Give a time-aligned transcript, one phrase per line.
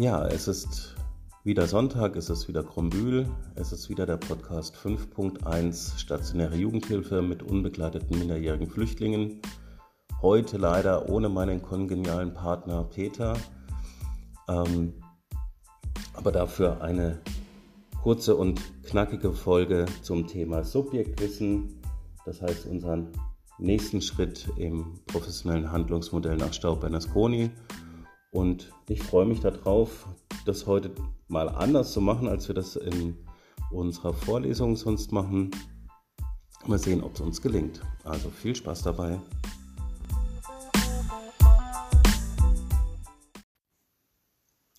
[0.00, 0.94] Ja, es ist
[1.42, 7.42] wieder Sonntag, es ist wieder Krombühl, es ist wieder der Podcast 5.1 Stationäre Jugendhilfe mit
[7.42, 9.42] unbegleiteten minderjährigen Flüchtlingen.
[10.22, 13.36] Heute leider ohne meinen kongenialen Partner Peter,
[14.48, 14.94] ähm,
[16.14, 17.18] aber dafür eine
[18.00, 21.80] kurze und knackige Folge zum Thema Subjektwissen,
[22.24, 23.08] das heißt unseren
[23.58, 27.50] nächsten Schritt im professionellen Handlungsmodell nach Staub-Bernasconi.
[28.30, 30.06] Und ich freue mich darauf,
[30.44, 30.90] das heute
[31.28, 33.16] mal anders zu machen, als wir das in
[33.70, 35.50] unserer Vorlesung sonst machen.
[36.66, 37.80] Mal sehen, ob es uns gelingt.
[38.04, 39.18] Also viel Spaß dabei.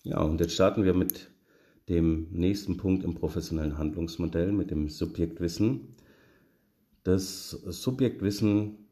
[0.04, 1.30] Ja, und jetzt starten wir mit
[1.88, 5.96] dem nächsten Punkt im professionellen Handlungsmodell, mit dem Subjektwissen.
[7.02, 8.89] Das Subjektwissen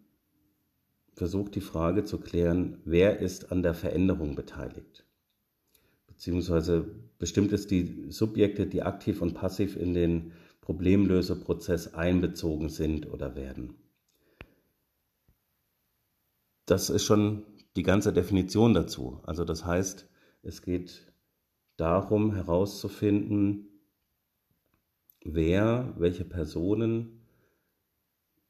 [1.19, 5.05] versucht die Frage zu klären, wer ist an der Veränderung beteiligt?
[6.07, 6.87] Beziehungsweise
[7.19, 13.75] bestimmt es die Subjekte, die aktiv und passiv in den Problemlöseprozess einbezogen sind oder werden.
[16.67, 17.45] Das ist schon
[17.77, 19.21] die ganze Definition dazu.
[19.25, 20.09] Also das heißt,
[20.43, 21.13] es geht
[21.77, 23.69] darum herauszufinden,
[25.25, 27.18] wer, welche Personen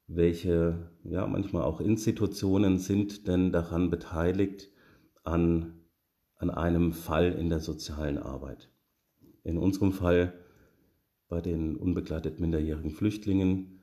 [0.09, 4.69] welche ja manchmal auch Institutionen sind denn daran beteiligt
[5.23, 5.73] an,
[6.35, 8.69] an einem Fall in der sozialen Arbeit.
[9.43, 10.33] In unserem Fall
[11.27, 13.79] bei den unbegleitet minderjährigen Flüchtlingen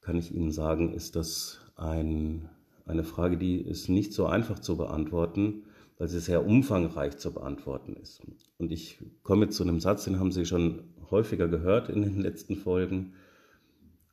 [0.00, 2.48] kann ich Ihnen sagen, ist das ein,
[2.86, 5.64] eine Frage, die ist nicht so einfach zu beantworten,
[5.98, 8.22] weil sie sehr umfangreich zu beantworten ist.
[8.58, 12.56] Und ich komme zu einem Satz, den haben Sie schon häufiger gehört in den letzten
[12.56, 13.14] Folgen.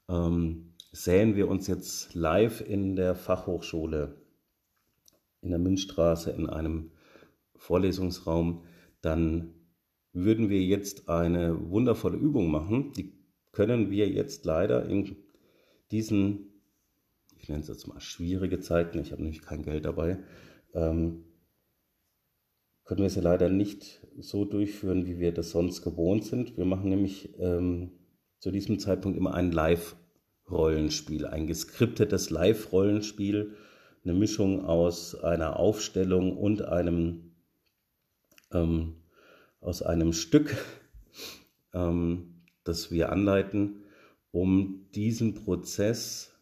[0.09, 4.21] Ähm, sähen wir uns jetzt live in der Fachhochschule
[5.41, 6.91] in der Münchstraße in einem
[7.55, 8.63] Vorlesungsraum,
[9.01, 9.55] dann
[10.13, 12.93] würden wir jetzt eine wundervolle Übung machen.
[12.93, 13.11] Die
[13.51, 15.17] können wir jetzt leider in
[15.91, 16.61] diesen,
[17.37, 20.19] ich nenne es jetzt mal schwierige Zeiten, ich habe nämlich kein Geld dabei,
[20.73, 21.25] ähm,
[22.85, 26.55] können wir sie leider nicht so durchführen, wie wir das sonst gewohnt sind.
[26.57, 27.91] Wir machen nämlich ähm,
[28.39, 29.95] zu diesem Zeitpunkt immer einen Live-
[30.49, 33.55] Rollenspiel, ein geskriptetes Live-Rollenspiel,
[34.03, 37.31] eine Mischung aus einer Aufstellung und einem
[38.51, 38.95] ähm,
[39.61, 40.55] aus einem Stück,
[41.73, 43.83] ähm, das wir anleiten,
[44.31, 46.33] um diesen Prozess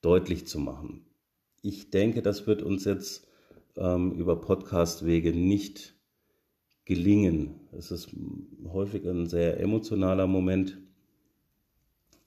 [0.00, 1.04] deutlich zu machen.
[1.62, 3.26] Ich denke, das wird uns jetzt
[3.76, 5.94] ähm, über Podcast-Wege nicht
[6.84, 7.60] gelingen.
[7.72, 8.08] Es ist
[8.64, 10.78] häufig ein sehr emotionaler Moment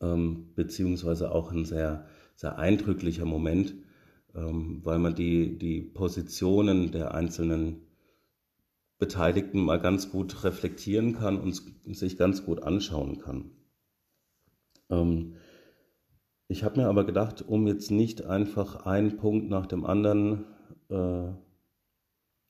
[0.01, 3.75] ähm, beziehungsweise auch ein sehr, sehr eindrücklicher Moment,
[4.35, 7.87] ähm, weil man die, die Positionen der einzelnen
[8.97, 11.61] Beteiligten mal ganz gut reflektieren kann und
[11.95, 13.51] sich ganz gut anschauen kann.
[14.89, 15.35] Ähm,
[16.47, 20.43] ich habe mir aber gedacht, um jetzt nicht einfach einen Punkt nach dem anderen
[20.89, 21.29] äh,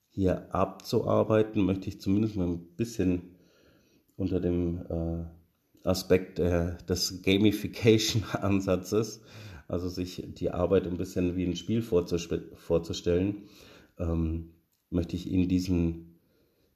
[0.09, 3.35] hier abzuarbeiten, möchte ich zumindest mal ein bisschen
[4.17, 5.40] unter dem äh,
[5.83, 9.21] Aspekt äh, des Gamification-Ansatzes,
[9.67, 13.43] also sich die Arbeit ein bisschen wie ein Spiel vorzustellen,
[13.97, 14.51] ähm,
[14.89, 16.19] möchte ich Ihnen diesen,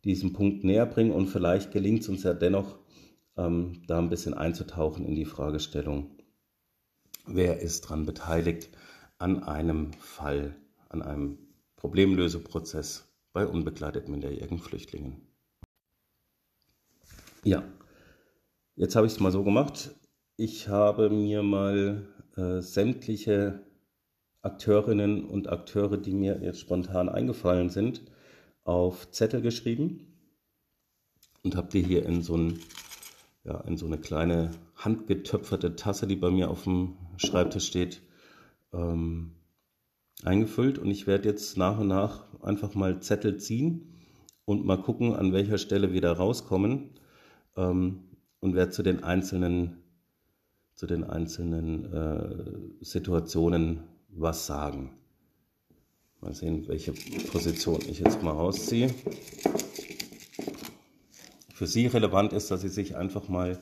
[0.03, 2.77] diesen Punkt näher bringen und vielleicht gelingt es uns ja dennoch,
[3.37, 6.11] ähm, da ein bisschen einzutauchen in die Fragestellung,
[7.27, 8.69] wer ist daran beteiligt
[9.17, 10.55] an einem Fall,
[10.89, 11.37] an einem
[11.75, 15.21] Problemlöseprozess bei unbegleiteten minderjährigen Flüchtlingen.
[17.43, 17.63] Ja,
[18.77, 19.95] Jetzt habe ich es mal so gemacht.
[20.35, 22.05] Ich habe mir mal
[22.35, 23.63] äh, sämtliche
[24.41, 28.01] Akteurinnen und Akteure, die mir jetzt spontan eingefallen sind,
[28.65, 30.17] auf Zettel geschrieben
[31.43, 32.59] und habe die hier in so, ein,
[33.45, 38.01] ja, in so eine kleine handgetöpferte Tasse, die bei mir auf dem Schreibtisch steht,
[38.73, 39.35] ähm,
[40.25, 40.79] eingefüllt.
[40.79, 43.93] Und ich werde jetzt nach und nach einfach mal Zettel ziehen
[44.43, 46.89] und mal gucken, an welcher Stelle wir da rauskommen.
[47.55, 48.04] Ähm,
[48.45, 49.81] und werde zu den einzelnen,
[50.75, 54.91] zu den einzelnen äh, Situationen was sagen.
[56.21, 56.93] Mal sehen, welche
[57.31, 58.93] Position ich jetzt mal rausziehe.
[61.55, 63.59] Für Sie relevant ist, dass Sie sich einfach mal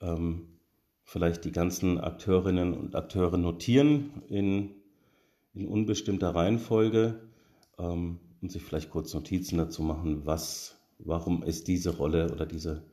[0.00, 0.46] ähm,
[1.02, 4.70] vielleicht die ganzen Akteurinnen und Akteure notieren in,
[5.54, 7.18] in unbestimmter Reihenfolge
[7.80, 12.89] ähm, und sich vielleicht kurz Notizen dazu machen, was, warum ist diese Rolle oder diese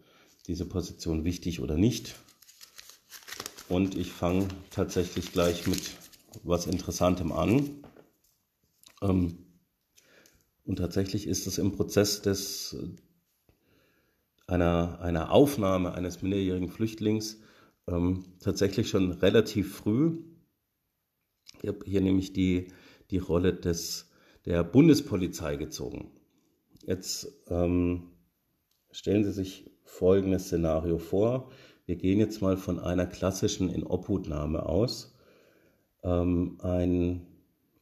[0.47, 2.15] diese Position wichtig oder nicht.
[3.69, 5.91] Und ich fange tatsächlich gleich mit
[6.44, 7.83] was Interessantem an.
[9.01, 9.39] Ähm,
[10.63, 12.75] und tatsächlich ist es im Prozess des,
[14.47, 17.39] einer, einer Aufnahme eines minderjährigen Flüchtlings
[17.88, 20.23] ähm, tatsächlich schon relativ früh.
[21.61, 22.71] Ich habe hier nämlich die,
[23.11, 24.09] die Rolle des,
[24.45, 26.11] der Bundespolizei gezogen.
[26.85, 28.11] Jetzt ähm,
[28.91, 31.50] stellen Sie sich folgendes Szenario vor.
[31.86, 35.16] Wir gehen jetzt mal von einer klassischen Inobhutnahme aus.
[36.04, 37.25] Ähm, ein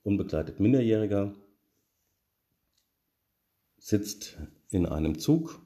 [0.03, 1.33] unbegleitet Minderjähriger
[3.77, 4.37] sitzt
[4.69, 5.59] in einem Zug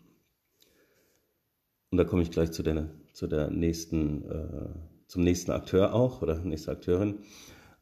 [1.91, 4.69] und da komme ich gleich zu der, zu der nächsten, äh,
[5.07, 7.19] zum nächsten Akteur auch oder nächste Akteurin,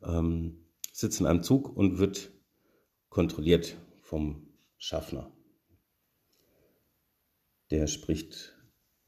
[0.04, 2.32] ähm, sitzt in einem Zug und wird
[3.10, 5.32] kontrolliert vom Schaffner.
[7.72, 8.56] Der spricht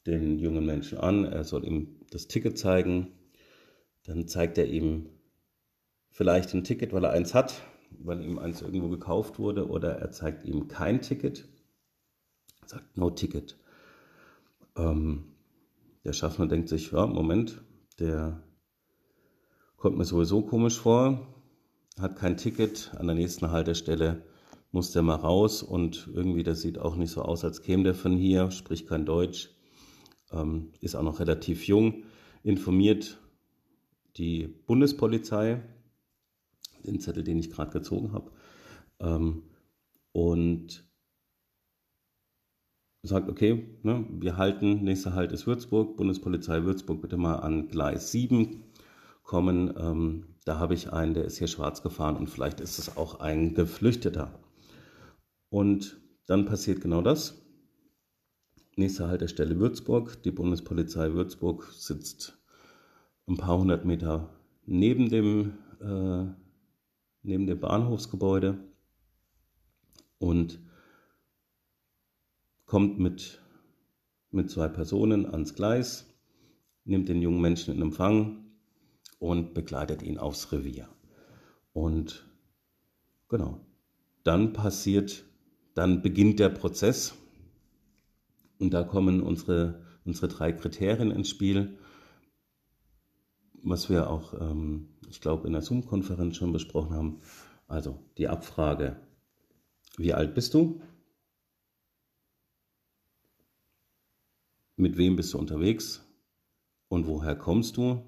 [0.06, 3.13] den jungen Menschen an, er soll ihm das Ticket zeigen.
[4.06, 5.09] Dann zeigt er ihm
[6.09, 7.61] vielleicht ein Ticket, weil er eins hat,
[7.91, 11.47] weil ihm eins irgendwo gekauft wurde, oder er zeigt ihm kein Ticket,
[12.65, 13.57] sagt no Ticket.
[14.75, 15.25] Ähm,
[16.03, 17.61] der Schaffner denkt sich, ja, Moment,
[18.00, 18.41] der
[19.77, 21.27] kommt mir sowieso komisch vor,
[22.00, 24.23] hat kein Ticket, an der nächsten Haltestelle
[24.71, 27.95] muss der mal raus und irgendwie, das sieht auch nicht so aus, als käme der
[27.95, 29.50] von hier, spricht kein Deutsch
[30.31, 32.04] ähm, ist auch noch relativ jung,
[32.44, 33.19] informiert
[34.18, 35.62] die Bundespolizei,
[36.86, 38.31] den Zettel, den ich gerade gezogen habe,
[39.00, 39.44] ähm,
[40.12, 40.86] und
[43.01, 48.12] sagt, okay, ne, wir halten, nächster Halt ist Würzburg, Bundespolizei Würzburg, bitte mal an Gleis
[48.12, 48.63] 7
[49.24, 49.74] kommen.
[49.77, 53.19] Ähm, da habe ich einen, der ist hier schwarz gefahren und vielleicht ist es auch
[53.19, 54.38] ein Geflüchteter.
[55.50, 57.42] Und dann passiert genau das.
[58.75, 60.22] Nächste Haltestelle Würzburg.
[60.24, 62.38] Die Bundespolizei Würzburg sitzt
[63.28, 64.30] ein paar hundert Meter
[64.66, 66.25] neben dem, äh,
[67.24, 68.60] neben dem Bahnhofsgebäude
[70.19, 70.60] und
[72.66, 73.42] kommt mit,
[74.31, 76.06] mit zwei Personen ans Gleis,
[76.86, 78.45] nimmt den jungen Menschen in Empfang
[79.18, 80.88] und begleitet ihn aufs Revier.
[81.74, 82.28] Und
[83.28, 83.60] genau,
[84.24, 85.25] dann passiert,
[85.80, 87.16] dann beginnt der Prozess
[88.58, 91.80] und da kommen unsere, unsere drei Kriterien ins Spiel,
[93.64, 97.22] was wir auch, ähm, ich glaube, in der Zoom-Konferenz schon besprochen haben.
[97.70, 99.00] Also die Abfrage,
[99.96, 100.81] wie alt bist du?
[104.76, 106.06] Mit wem bist du unterwegs?
[106.90, 108.04] Und woher kommst du?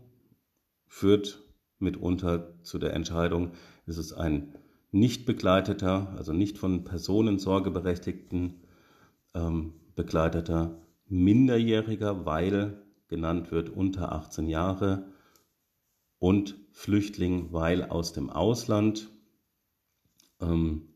[0.87, 1.41] Führt
[1.79, 3.53] mitunter zu der Entscheidung,
[3.85, 4.57] ist es ein
[4.91, 8.61] nicht begleiteter, also nicht von Personensorge berechtigten
[9.33, 15.07] ähm, begleiteter Minderjähriger, weil genannt wird unter 18 Jahre
[16.19, 19.09] und Flüchtling, weil aus dem Ausland.
[20.39, 20.87] Ähm,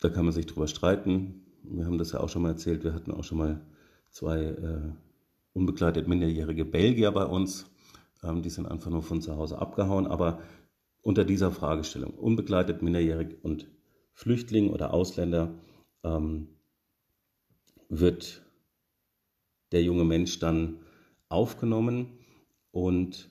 [0.00, 1.46] da kann man sich drüber streiten.
[1.62, 2.84] Wir haben das ja auch schon mal erzählt.
[2.84, 3.66] Wir hatten auch schon mal
[4.10, 4.92] zwei äh,
[5.54, 7.66] unbegleitet minderjährige Belgier bei uns.
[8.22, 10.06] Ähm, die sind einfach nur von zu Hause abgehauen.
[10.06, 10.40] Aber
[11.04, 13.70] unter dieser Fragestellung, unbegleitet minderjährig und
[14.14, 15.54] Flüchtling oder Ausländer,
[16.02, 16.48] ähm,
[17.88, 18.42] wird
[19.70, 20.78] der junge Mensch dann
[21.28, 22.18] aufgenommen
[22.70, 23.30] und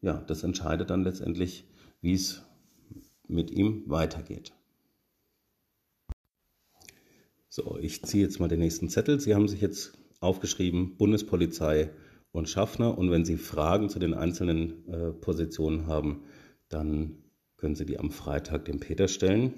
[0.00, 1.64] ja, das entscheidet dann letztendlich,
[2.00, 2.42] wie es
[3.28, 4.52] mit ihm weitergeht.
[7.48, 9.20] So, ich ziehe jetzt mal den nächsten Zettel.
[9.20, 11.90] Sie haben sich jetzt aufgeschrieben Bundespolizei
[12.32, 16.24] und Schaffner und wenn Sie Fragen zu den einzelnen äh, Positionen haben,
[16.72, 17.16] dann
[17.56, 19.54] können Sie die am Freitag dem Peter stellen.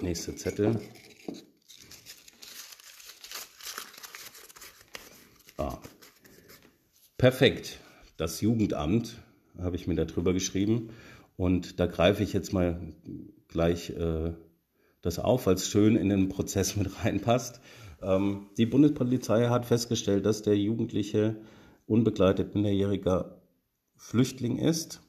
[0.00, 0.80] Nächste Zettel.
[7.22, 7.78] Perfekt.
[8.16, 9.14] Das Jugendamt
[9.56, 10.88] habe ich mir darüber geschrieben.
[11.36, 12.80] Und da greife ich jetzt mal
[13.46, 14.32] gleich äh,
[15.02, 17.60] das auf, weil es schön in den Prozess mit reinpasst.
[18.02, 21.36] Ähm, die Bundespolizei hat festgestellt, dass der Jugendliche
[21.86, 23.40] unbegleitet minderjähriger
[23.94, 25.00] Flüchtling ist,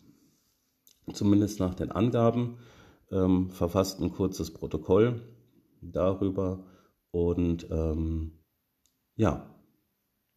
[1.11, 2.57] zumindest nach den Angaben,
[3.11, 5.21] ähm, verfasst ein kurzes Protokoll
[5.81, 6.63] darüber
[7.11, 8.39] und ähm,
[9.15, 9.53] ja,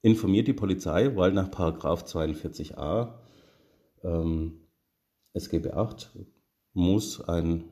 [0.03, 3.15] informiert die Polizei, weil nach 42a
[4.03, 4.67] ähm,
[5.33, 6.11] SGB 8
[6.73, 7.65] muss ein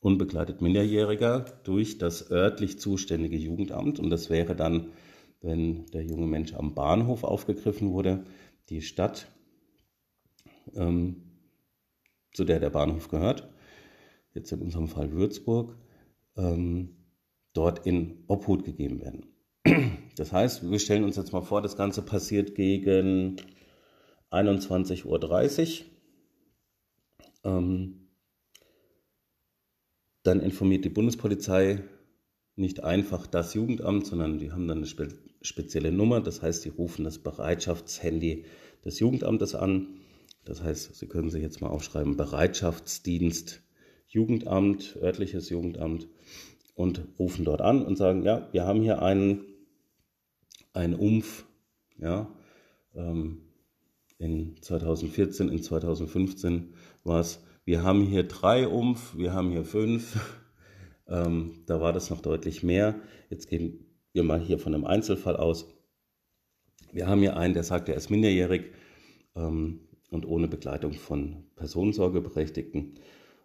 [0.00, 4.92] unbegleitet Minderjähriger durch das örtlich zuständige Jugendamt, und das wäre dann,
[5.40, 8.24] wenn der junge Mensch am Bahnhof aufgegriffen wurde,
[8.68, 9.26] die Stadt,
[10.74, 11.29] ähm,
[12.32, 13.48] zu der der Bahnhof gehört,
[14.34, 15.76] jetzt in unserem Fall Würzburg,
[16.36, 16.96] ähm,
[17.52, 19.26] dort in Obhut gegeben werden.
[20.16, 23.36] Das heißt, wir stellen uns jetzt mal vor, das Ganze passiert gegen
[24.30, 25.86] 21.30 Uhr.
[27.44, 28.10] Ähm,
[30.22, 31.82] dann informiert die Bundespolizei
[32.56, 35.08] nicht einfach das Jugendamt, sondern die haben dann eine spe
[35.42, 36.20] spezielle Nummer.
[36.20, 38.44] Das heißt, die rufen das Bereitschaftshandy
[38.84, 40.00] des Jugendamtes an.
[40.44, 43.62] Das heißt, Sie können sich jetzt mal aufschreiben, Bereitschaftsdienst,
[44.08, 46.08] Jugendamt, örtliches Jugendamt
[46.74, 49.44] und rufen dort an und sagen, ja, wir haben hier einen,
[50.72, 51.46] einen Umf,
[51.98, 52.34] ja,
[52.94, 53.42] ähm,
[54.18, 60.18] in 2014, in 2015 war es, wir haben hier drei Umf, wir haben hier fünf,
[61.06, 63.00] ähm, da war das noch deutlich mehr.
[63.28, 65.66] Jetzt gehen wir mal hier von einem Einzelfall aus.
[66.92, 68.72] Wir haben hier einen, der sagt, er ist minderjährig
[69.36, 72.94] ähm, und ohne Begleitung von Personensorgeberechtigten.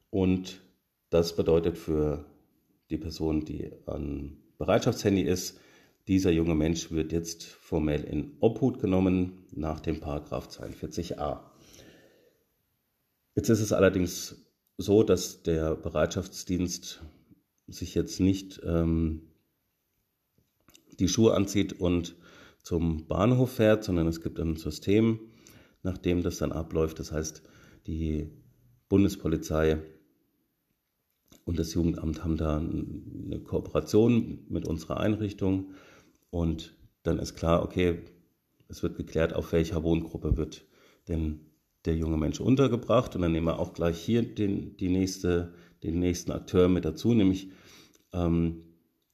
[0.10, 0.62] Und
[1.10, 2.26] das bedeutet für
[2.90, 5.60] die Person, die an Bereitschaftshandy ist,
[6.08, 11.40] dieser junge Mensch wird jetzt formell in Obhut genommen nach dem Paragraph 42a.
[13.36, 14.46] Jetzt ist es allerdings
[14.78, 17.02] so, dass der Bereitschaftsdienst
[17.68, 19.24] sich jetzt nicht ähm,
[21.00, 22.16] die Schuhe anzieht und
[22.62, 25.20] zum Bahnhof fährt, sondern es gibt ein System,
[25.86, 27.00] nach dem das dann abläuft.
[27.00, 27.42] Das heißt,
[27.88, 28.30] die
[28.90, 29.82] Bundespolizei
[31.46, 35.74] und das Jugendamt haben da eine Kooperation mit unserer Einrichtung
[36.32, 38.00] und dann ist klar, okay,
[38.68, 40.66] es wird geklärt, auf welcher Wohngruppe wird
[41.08, 41.42] denn
[41.86, 43.16] der junge Mensch untergebracht.
[43.16, 47.14] Und dann nehmen wir auch gleich hier den, die nächste, den nächsten Akteur mit dazu,
[47.14, 47.50] nämlich
[48.12, 48.64] ähm,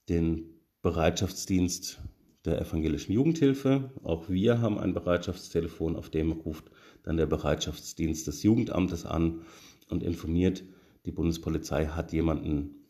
[0.08, 2.00] den Bereitschaftsdienst
[2.46, 3.92] der evangelischen Jugendhilfe.
[4.04, 6.72] Auch wir haben ein Bereitschaftstelefon, auf dem ruft
[7.04, 9.42] dann der Bereitschaftsdienst des Jugendamtes an
[9.90, 10.64] und informiert,
[11.06, 12.86] die Bundespolizei hat jemanden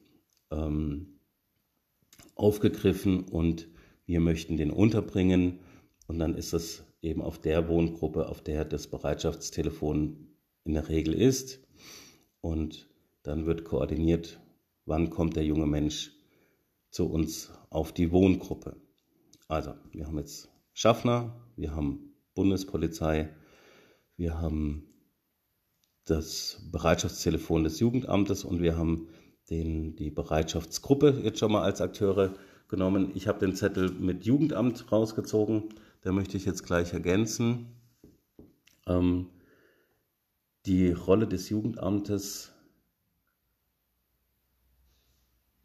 [0.51, 1.19] ähm,
[2.35, 3.67] aufgegriffen und
[4.05, 5.59] wir möchten den unterbringen
[6.07, 10.27] und dann ist es eben auf der Wohngruppe, auf der das Bereitschaftstelefon
[10.65, 11.61] in der Regel ist
[12.41, 12.89] und
[13.23, 14.39] dann wird koordiniert,
[14.85, 16.11] wann kommt der junge Mensch
[16.89, 18.75] zu uns auf die Wohngruppe.
[19.51, 23.35] Also, wir haben jetzt Schaffner, wir haben Bundespolizei,
[24.15, 24.87] wir haben
[26.05, 29.09] das Bereitschaftstelefon des Jugendamtes und wir haben
[29.49, 32.33] den, die Bereitschaftsgruppe jetzt schon mal als Akteure
[32.69, 33.11] genommen.
[33.13, 35.65] Ich habe den Zettel mit Jugendamt rausgezogen.
[35.99, 37.75] Da möchte ich jetzt gleich ergänzen.
[38.87, 39.31] Ähm,
[40.65, 42.53] die Rolle des Jugendamtes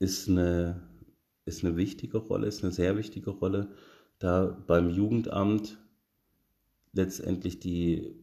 [0.01, 0.83] ist eine,
[1.47, 3.71] ist eine wichtige Rolle, ist eine sehr wichtige Rolle,
[4.19, 5.79] da beim Jugendamt
[6.93, 8.17] letztendlich die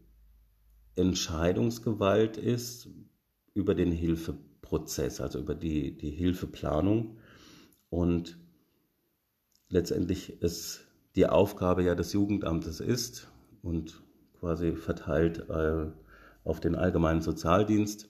[0.95, 2.89] Entscheidungsgewalt ist
[3.53, 7.17] über den Hilfeprozess, also über die, die Hilfeplanung.
[7.89, 8.37] Und
[9.69, 13.27] letztendlich ist die Aufgabe ja des Jugendamtes ist
[13.61, 14.03] und
[14.39, 15.87] quasi verteilt äh,
[16.43, 18.09] auf den allgemeinen Sozialdienst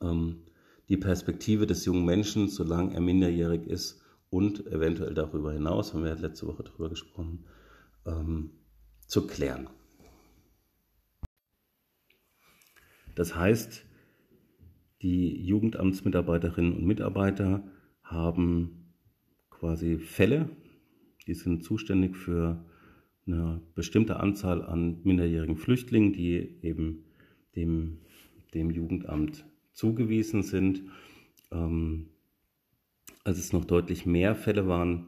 [0.00, 0.45] ähm,
[0.88, 6.14] die Perspektive des jungen Menschen, solange er minderjährig ist und eventuell darüber hinaus, haben wir
[6.14, 7.44] letzte Woche darüber gesprochen,
[8.04, 8.50] ähm,
[9.06, 9.68] zu klären.
[13.14, 13.84] Das heißt,
[15.02, 17.64] die Jugendamtsmitarbeiterinnen und Mitarbeiter
[18.02, 18.92] haben
[19.50, 20.50] quasi Fälle,
[21.26, 22.64] die sind zuständig für
[23.26, 27.04] eine bestimmte Anzahl an minderjährigen Flüchtlingen, die eben
[27.56, 27.98] dem,
[28.54, 29.44] dem Jugendamt
[29.76, 30.82] zugewiesen sind.
[31.52, 32.08] Ähm,
[33.24, 35.06] als es noch deutlich mehr Fälle waren,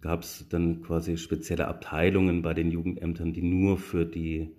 [0.00, 4.50] gab es dann quasi spezielle Abteilungen bei den Jugendämtern, die nur für die,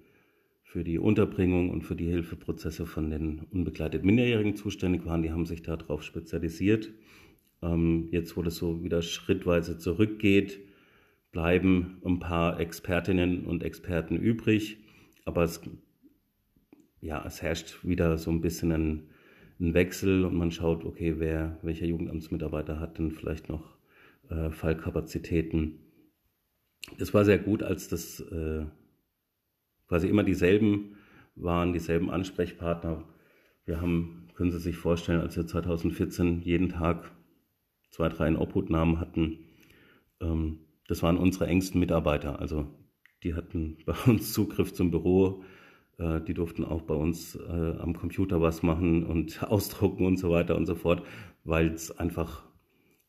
[0.63, 5.22] für die Unterbringung und für die Hilfeprozesse von den unbegleiteten Minderjährigen zuständig waren.
[5.22, 6.91] Die haben sich darauf spezialisiert.
[7.62, 10.60] Ähm, jetzt, wo das so wieder schrittweise zurückgeht,
[11.32, 14.77] bleiben ein paar Expertinnen und Experten übrig.
[15.25, 15.62] Aber es,
[17.01, 19.03] ja, es herrscht wieder so ein bisschen ein,
[19.59, 23.77] ein Wechsel und man schaut, okay, wer, welcher Jugendamtsmitarbeiter hat denn vielleicht noch
[24.29, 25.79] äh, Fallkapazitäten.
[26.99, 28.65] Es war sehr gut, als das äh,
[29.87, 30.97] quasi immer dieselben
[31.35, 33.03] waren, dieselben Ansprechpartner.
[33.65, 37.11] Wir haben, können Sie sich vorstellen, als wir 2014 jeden Tag
[37.89, 39.39] zwei, drei in Obhutnahmen hatten.
[40.21, 42.39] Ähm, das waren unsere engsten Mitarbeiter.
[42.39, 42.67] Also
[43.23, 45.43] die hatten bei uns Zugriff zum Büro.
[45.97, 50.29] Äh, die durften auch bei uns äh, am Computer was machen und ausdrucken und so
[50.29, 51.03] weiter und so fort,
[51.43, 52.45] weil es einfach,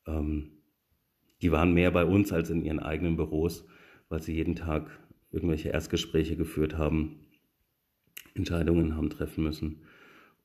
[0.07, 0.53] ähm,
[1.43, 3.67] die waren mehr bei uns als in ihren eigenen Büros,
[4.09, 4.91] weil sie jeden Tag
[5.31, 7.27] irgendwelche Erstgespräche geführt haben,
[8.35, 9.83] Entscheidungen haben treffen müssen.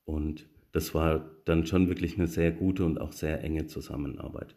[0.05, 4.55] Und das war dann schon wirklich eine sehr gute und auch sehr enge Zusammenarbeit.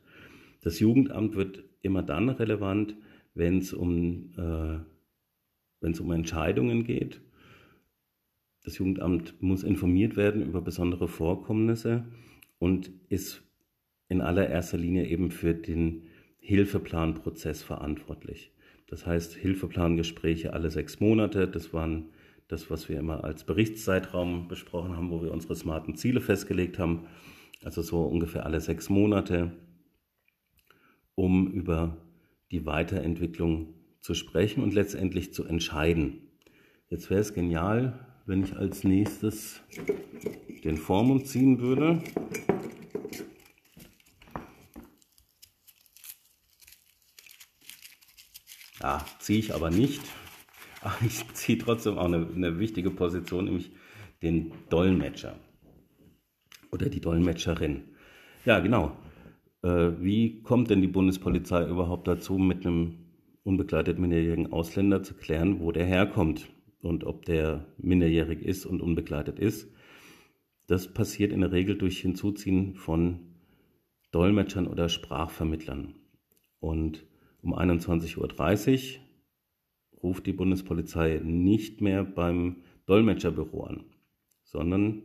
[0.63, 2.97] Das Jugendamt wird immer dann relevant,
[3.35, 4.79] wenn es um, äh,
[5.81, 7.21] wenn es um Entscheidungen geht.
[8.67, 12.05] Das Jugendamt muss informiert werden über besondere Vorkommnisse
[12.59, 13.45] und ist
[14.09, 16.09] in allererster Linie eben für den
[16.41, 18.51] Hilfeplanprozess verantwortlich.
[18.89, 22.07] Das heißt, Hilfeplangespräche alle sechs Monate, das waren
[22.49, 27.07] das, was wir immer als Berichtszeitraum besprochen haben, wo wir unsere smarten Ziele festgelegt haben,
[27.63, 29.53] also so ungefähr alle sechs Monate,
[31.15, 31.99] um über
[32.51, 36.19] die Weiterentwicklung zu sprechen und letztendlich zu entscheiden.
[36.89, 39.63] Jetzt wäre es genial, wenn ich als nächstes
[40.65, 42.03] den Vormund ziehen würde.
[48.83, 50.03] Ja, ziehe ich aber nicht.
[50.83, 53.71] Aber ich ziehe trotzdem auch eine, eine wichtige Position, nämlich
[54.23, 55.39] den Dolmetscher
[56.73, 57.85] oder die Dolmetscherin.
[58.45, 58.97] Ja, genau.
[59.63, 62.99] Äh, wie kommt denn die Bundespolizei überhaupt dazu, mit einem
[63.45, 66.49] unbegleiteten minderjährigen Ausländer zu klären, wo der herkommt
[66.81, 69.71] und ob der minderjährig ist und unbegleitet ist?
[70.67, 73.35] Das passiert in der Regel durch Hinzuziehen von
[74.11, 75.95] Dolmetschern oder Sprachvermittlern.
[76.59, 77.05] Und
[77.41, 83.85] um 21.30 Uhr ruft die Bundespolizei nicht mehr beim Dolmetscherbüro an,
[84.43, 85.03] sondern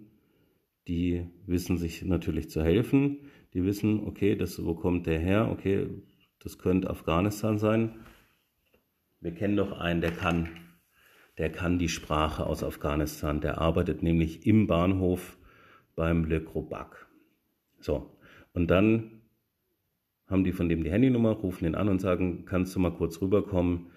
[0.87, 3.19] die wissen sich natürlich zu helfen.
[3.53, 5.49] Die wissen, okay, das, wo kommt der her?
[5.51, 5.87] Okay,
[6.39, 7.99] das könnte Afghanistan sein.
[9.19, 10.49] Wir kennen doch einen, der kann,
[11.37, 13.41] der kann die Sprache aus Afghanistan.
[13.41, 15.37] Der arbeitet nämlich im Bahnhof
[15.95, 17.07] beim Le Crobac.
[17.79, 18.17] So,
[18.53, 19.21] und dann
[20.27, 23.21] haben die von dem die Handynummer, rufen ihn an und sagen, kannst du mal kurz
[23.21, 23.91] rüberkommen?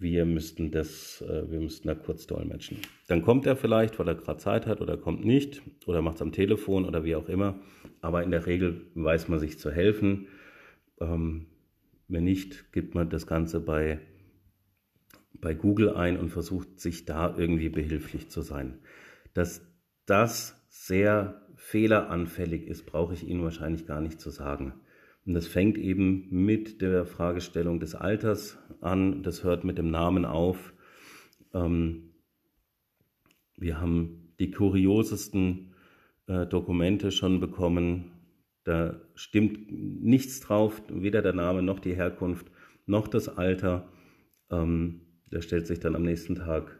[0.00, 2.78] wir müssten das, äh, wir müssten da kurz dolmetschen.
[3.06, 6.22] Dann kommt er vielleicht, weil er gerade Zeit hat oder kommt nicht oder macht es
[6.22, 7.60] am Telefon oder wie auch immer.
[8.00, 10.26] Aber in der Regel weiß man sich zu helfen.
[11.00, 11.46] Ähm,
[12.08, 14.00] wenn nicht, gibt man das Ganze bei,
[15.40, 18.78] bei Google ein und versucht sich da irgendwie behilflich zu sein.
[19.34, 19.62] Dass
[20.06, 24.74] das sehr fehleranfällig ist, brauche ich Ihnen wahrscheinlich gar nicht zu sagen.
[25.26, 30.24] Und das fängt eben mit der Fragestellung des Alters an, das hört mit dem Namen
[30.24, 30.72] auf.
[31.52, 32.14] Ähm,
[33.56, 35.74] wir haben die kuriosesten
[36.26, 38.12] äh, Dokumente schon bekommen.
[38.64, 42.50] Da stimmt nichts drauf, weder der Name noch die Herkunft
[42.86, 43.88] noch das Alter.
[44.50, 46.78] Ähm, da stellt sich dann am nächsten Tag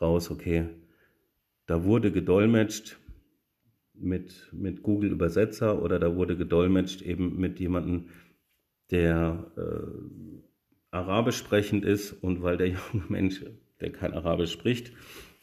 [0.00, 0.68] raus, okay,
[1.66, 2.98] da wurde gedolmetscht,
[3.94, 8.08] mit, mit Google Übersetzer oder da wurde gedolmetscht eben mit jemandem,
[8.90, 10.42] der äh,
[10.90, 13.44] Arabisch sprechend ist und weil der junge Mensch,
[13.80, 14.92] der kein Arabisch spricht,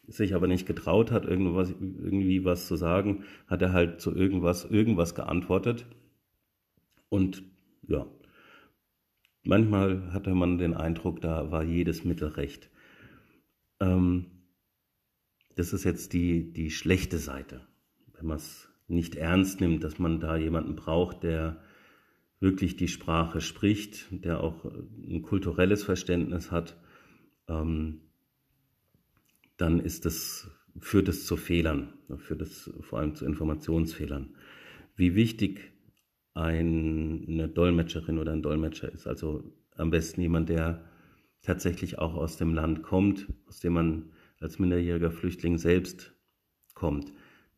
[0.07, 4.65] sich aber nicht getraut hat, irgendwas, irgendwie was zu sagen, hat er halt zu irgendwas,
[4.65, 5.85] irgendwas geantwortet.
[7.09, 7.43] Und
[7.87, 8.07] ja,
[9.49, 12.69] manchmal hatte man den Eindruck, da war jedes Mittel recht.
[13.81, 14.27] Ähm,
[15.55, 17.67] das ist jetzt die, die schlechte Seite
[18.19, 21.61] wenn man es nicht ernst nimmt, dass man da jemanden braucht, der
[22.39, 26.77] wirklich die Sprache spricht, der auch ein kulturelles Verständnis hat,
[27.47, 28.01] ähm,
[29.57, 34.35] dann ist das, führt es zu Fehlern, führt es vor allem zu Informationsfehlern.
[34.95, 35.71] Wie wichtig
[36.39, 39.43] eine Dolmetscherin oder ein Dolmetscher ist, also
[39.75, 40.85] am besten jemand, der
[41.41, 46.13] tatsächlich auch aus dem Land kommt, aus dem man als minderjähriger Flüchtling selbst
[46.73, 47.11] kommt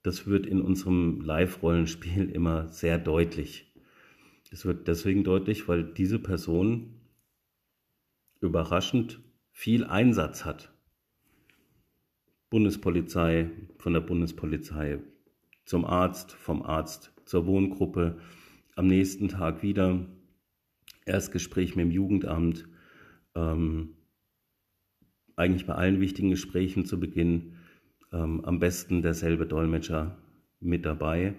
[0.03, 3.73] das wird in unserem Live-Rollenspiel immer sehr deutlich.
[4.51, 6.99] Es wird deswegen deutlich, weil diese Person
[8.41, 10.73] überraschend viel Einsatz hat.
[12.49, 14.99] Bundespolizei, von der Bundespolizei
[15.63, 18.19] zum Arzt, vom Arzt zur Wohngruppe,
[18.75, 20.07] am nächsten Tag wieder
[21.05, 22.67] Erstgespräch mit dem Jugendamt,
[23.35, 23.95] ähm,
[25.35, 27.57] eigentlich bei allen wichtigen Gesprächen zu Beginn
[28.11, 30.17] ähm, am besten derselbe Dolmetscher
[30.59, 31.35] mit dabei.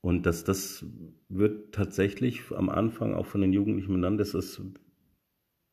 [0.00, 0.86] Und dass das
[1.28, 4.62] wird tatsächlich am Anfang auch von den Jugendlichen benannt, das ist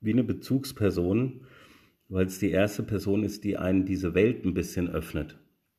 [0.01, 1.41] wie eine Bezugsperson,
[2.09, 5.37] weil es die erste Person ist, die einen diese Welt ein bisschen öffnet,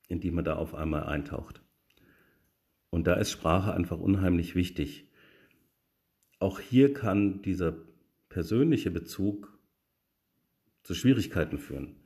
[0.09, 1.63] in die man da auf einmal eintaucht.
[2.91, 5.08] Und da ist Sprache einfach unheimlich wichtig.
[6.39, 7.75] Auch hier kann dieser
[8.29, 9.59] persönliche Bezug
[10.83, 11.97] zu Schwierigkeiten führen.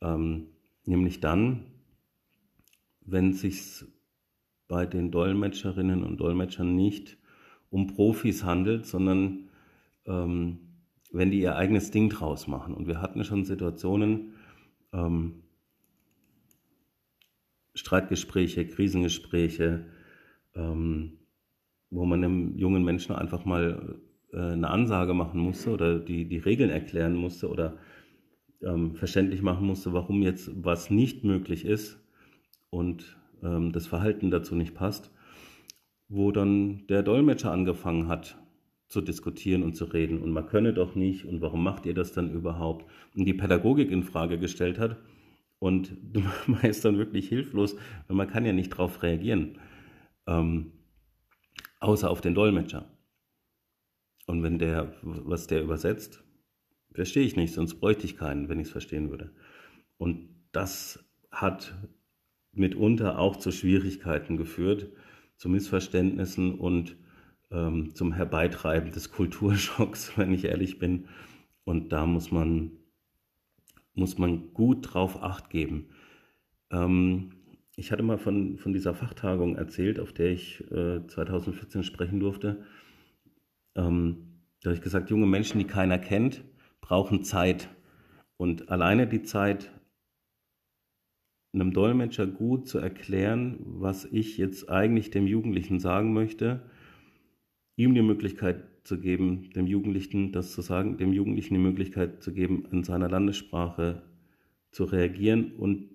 [0.00, 0.48] Ähm,
[0.84, 1.66] nämlich dann,
[3.00, 3.84] wenn es sich
[4.68, 7.18] bei den Dolmetscherinnen und Dolmetschern nicht
[7.70, 9.48] um Profis handelt, sondern
[10.06, 10.58] ähm,
[11.10, 12.74] wenn die ihr eigenes Ding draus machen.
[12.74, 14.34] Und wir hatten schon Situationen,
[14.92, 15.42] ähm,
[17.74, 19.86] Streitgespräche, Krisengespräche,
[20.54, 21.18] ähm,
[21.92, 23.98] wo man einem jungen Menschen einfach mal
[24.32, 27.76] äh, eine Ansage machen musste oder die, die Regeln erklären musste oder
[28.62, 32.00] ähm, verständlich machen musste, warum jetzt was nicht möglich ist
[32.70, 35.10] und ähm, das Verhalten dazu nicht passt,
[36.08, 38.38] wo dann der Dolmetscher angefangen hat
[38.88, 42.12] zu diskutieren und zu reden und man könne doch nicht und warum macht ihr das
[42.12, 42.86] dann überhaupt?
[43.14, 44.96] Und die Pädagogik in Frage gestellt hat
[45.58, 45.94] und
[46.46, 47.76] man ist dann wirklich hilflos,
[48.06, 49.58] weil man kann ja nicht darauf reagieren,
[50.26, 50.72] ähm,
[51.82, 52.88] außer auf den Dolmetscher.
[54.26, 56.22] Und wenn der, was der übersetzt,
[56.92, 59.32] verstehe ich nicht, sonst bräuchte ich keinen, wenn ich es verstehen würde.
[59.98, 61.74] Und das hat
[62.52, 64.92] mitunter auch zu Schwierigkeiten geführt,
[65.36, 66.96] zu Missverständnissen und
[67.50, 71.08] ähm, zum Herbeitreiben des Kulturschocks, wenn ich ehrlich bin.
[71.64, 72.72] Und da muss man,
[73.94, 75.88] muss man gut drauf acht geben.
[76.70, 77.41] Ähm,
[77.82, 82.64] ich hatte mal von, von dieser Fachtagung erzählt, auf der ich äh, 2014 sprechen durfte.
[83.74, 86.44] Ähm, da habe ich gesagt, junge Menschen, die keiner kennt,
[86.80, 87.68] brauchen Zeit.
[88.36, 89.72] Und alleine die Zeit,
[91.52, 96.62] einem Dolmetscher gut zu erklären, was ich jetzt eigentlich dem Jugendlichen sagen möchte,
[97.74, 102.32] ihm die Möglichkeit zu geben, dem Jugendlichen das zu sagen, dem Jugendlichen die Möglichkeit zu
[102.32, 104.02] geben, in seiner Landessprache
[104.70, 105.91] zu reagieren und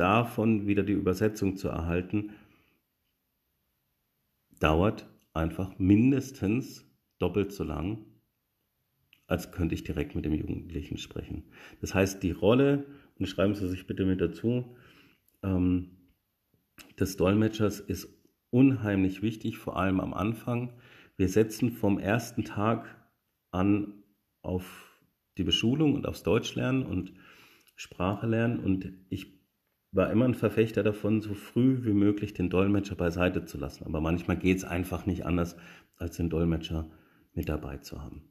[0.00, 2.30] davon wieder die Übersetzung zu erhalten,
[4.58, 6.86] dauert einfach mindestens
[7.18, 8.06] doppelt so lang,
[9.26, 11.44] als könnte ich direkt mit dem Jugendlichen sprechen.
[11.80, 12.86] Das heißt, die Rolle,
[13.18, 14.74] und schreiben Sie sich bitte mit dazu,
[15.42, 15.90] ähm,
[16.98, 18.08] des Dolmetschers ist
[18.50, 20.72] unheimlich wichtig, vor allem am Anfang.
[21.16, 22.96] Wir setzen vom ersten Tag
[23.50, 24.02] an
[24.42, 24.98] auf
[25.36, 27.12] die Beschulung und aufs Deutschlernen und
[27.76, 29.39] Sprache lernen und ich
[29.92, 33.84] war immer ein Verfechter davon, so früh wie möglich den Dolmetscher beiseite zu lassen.
[33.84, 35.56] Aber manchmal geht es einfach nicht anders,
[35.96, 36.88] als den Dolmetscher
[37.34, 38.22] mit dabei zu haben.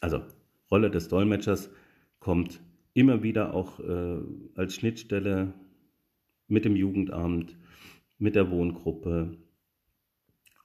[0.00, 0.22] Also,
[0.70, 1.70] Rolle des Dolmetschers
[2.18, 2.60] kommt
[2.94, 4.18] immer wieder auch äh,
[4.54, 5.52] als Schnittstelle
[6.48, 7.56] mit dem Jugendamt,
[8.18, 9.36] mit der Wohngruppe,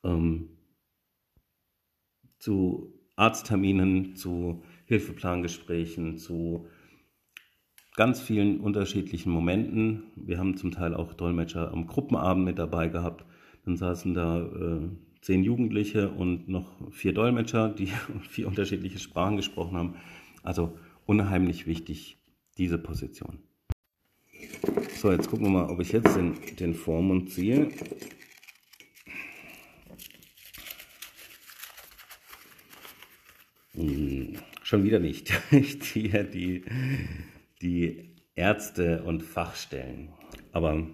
[0.03, 0.49] ähm,
[2.39, 6.67] zu Arztterminen, zu Hilfeplangesprächen, zu
[7.95, 10.03] ganz vielen unterschiedlichen Momenten.
[10.15, 13.25] Wir haben zum Teil auch Dolmetscher am Gruppenabend mit dabei gehabt.
[13.65, 14.89] Dann saßen da äh,
[15.21, 17.89] zehn Jugendliche und noch vier Dolmetscher, die
[18.29, 19.95] vier unterschiedliche Sprachen gesprochen haben.
[20.43, 22.17] Also unheimlich wichtig,
[22.57, 23.39] diese Position.
[24.95, 27.69] So, jetzt gucken wir mal, ob ich jetzt den, den Vormund ziehe.
[33.73, 35.33] Hm, schon wieder nicht.
[35.51, 36.63] Ich ziehe die,
[37.61, 40.09] die Ärzte und Fachstellen.
[40.51, 40.87] Aber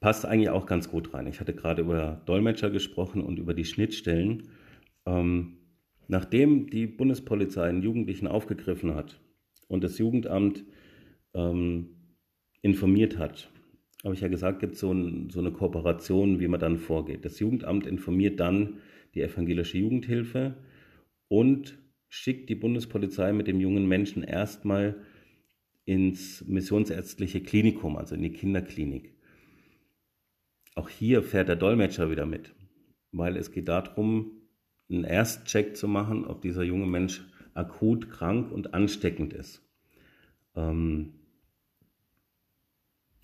[0.00, 1.26] passt eigentlich auch ganz gut rein.
[1.26, 4.48] Ich hatte gerade über Dolmetscher gesprochen und über die Schnittstellen.
[5.06, 5.58] Ähm,
[6.08, 9.20] nachdem die Bundespolizei einen Jugendlichen aufgegriffen hat
[9.68, 10.64] und das Jugendamt
[11.34, 11.96] ähm,
[12.60, 13.50] informiert hat.
[14.04, 17.24] Habe ich ja gesagt, gibt so es so eine Kooperation, wie man dann vorgeht.
[17.24, 18.80] Das Jugendamt informiert dann
[19.14, 20.56] die evangelische Jugendhilfe
[21.28, 21.78] und
[22.12, 25.02] schickt die Bundespolizei mit dem jungen Menschen erstmal
[25.86, 29.14] ins missionsärztliche Klinikum, also in die Kinderklinik.
[30.74, 32.54] Auch hier fährt der Dolmetscher wieder mit,
[33.12, 34.42] weil es geht darum,
[34.90, 39.66] einen Erstcheck zu machen, ob dieser junge Mensch akut krank und ansteckend ist.
[40.54, 41.14] Ähm,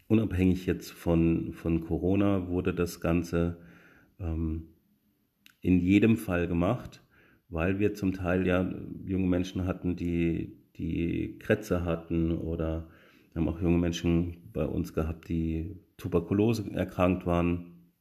[0.07, 3.61] unabhängig jetzt von, von Corona wurde das Ganze
[4.19, 4.69] ähm,
[5.61, 7.03] in jedem Fall gemacht,
[7.49, 8.71] weil wir zum Teil ja
[9.05, 12.89] junge Menschen hatten, die, die Krätze hatten oder
[13.33, 17.93] wir haben auch junge Menschen bei uns gehabt, die Tuberkulose erkrankt waren.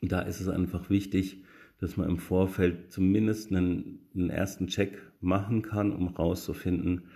[0.00, 1.44] Und da ist es einfach wichtig,
[1.78, 7.08] dass man im Vorfeld zumindest einen, einen ersten Check machen kann, um herauszufinden,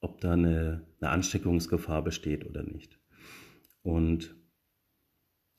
[0.00, 2.98] ob da eine, eine Ansteckungsgefahr besteht oder nicht.
[3.82, 4.34] Und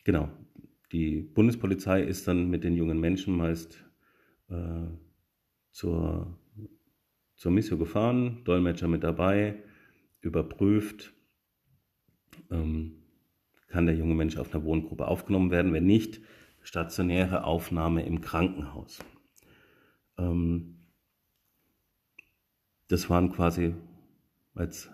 [0.04, 0.30] genau,
[0.92, 3.84] die Bundespolizei ist dann mit den jungen Menschen meist
[4.50, 4.88] äh,
[5.74, 6.38] zur,
[7.36, 9.62] zur Mission gefahren, Dolmetscher mit dabei,
[10.22, 11.14] überprüft,
[12.50, 13.04] ähm,
[13.68, 16.22] kann der junge Mensch auf einer Wohngruppe aufgenommen werden, wenn nicht,
[16.62, 19.00] stationäre Aufnahme im Krankenhaus.
[20.18, 20.78] Ähm,
[22.88, 23.74] das waren quasi
[24.54, 24.90] als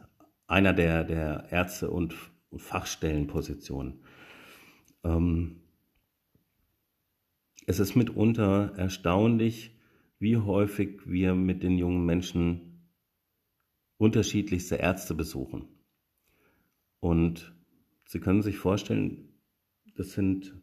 [0.47, 2.15] einer der, der Ärzte und
[2.55, 3.99] Fachstellenposition.
[5.03, 5.61] Ähm,
[7.67, 9.78] es ist mitunter erstaunlich,
[10.19, 12.89] wie häufig wir mit den jungen Menschen
[13.97, 15.67] unterschiedlichste Ärzte besuchen.
[16.99, 17.53] Und
[18.05, 19.29] Sie können sich vorstellen,
[19.95, 20.55] das sind,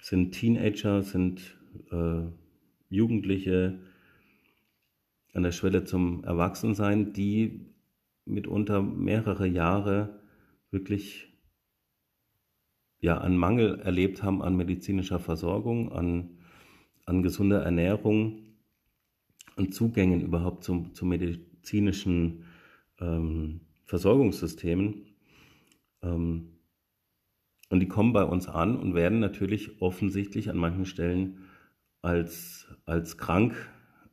[0.00, 1.56] sind Teenager, sind
[1.92, 2.22] äh,
[2.88, 3.78] Jugendliche
[5.32, 7.66] an der Schwelle zum Erwachsensein, die
[8.24, 10.20] mitunter mehrere Jahre
[10.70, 11.32] wirklich
[12.98, 16.33] ja, an Mangel erlebt haben an medizinischer Versorgung, an,
[17.06, 18.42] an gesunder Ernährung,
[19.56, 22.44] an Zugängen überhaupt zu, zu medizinischen
[23.00, 25.06] ähm, Versorgungssystemen.
[26.02, 26.50] Ähm,
[27.70, 31.44] und die kommen bei uns an und werden natürlich offensichtlich an manchen Stellen
[32.02, 33.54] als, als krank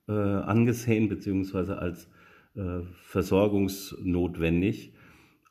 [0.07, 2.09] äh, angesehen, beziehungsweise als
[2.55, 4.93] äh, versorgungsnotwendig.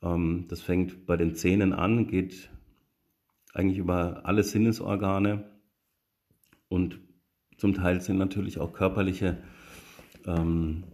[0.03, 2.51] Ähm, das fängt bei den Zähnen an, geht
[3.53, 5.45] eigentlich über alle Sinnesorgane
[6.69, 7.01] und
[7.61, 9.37] zum Teil sind natürlich auch körperliche
[10.25, 10.85] ähm,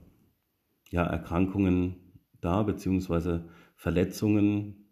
[0.91, 1.95] ja, Erkrankungen
[2.41, 4.89] da, beziehungsweise Verletzungen,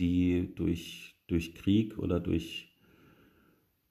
[0.00, 2.76] die durch, durch Krieg oder durch,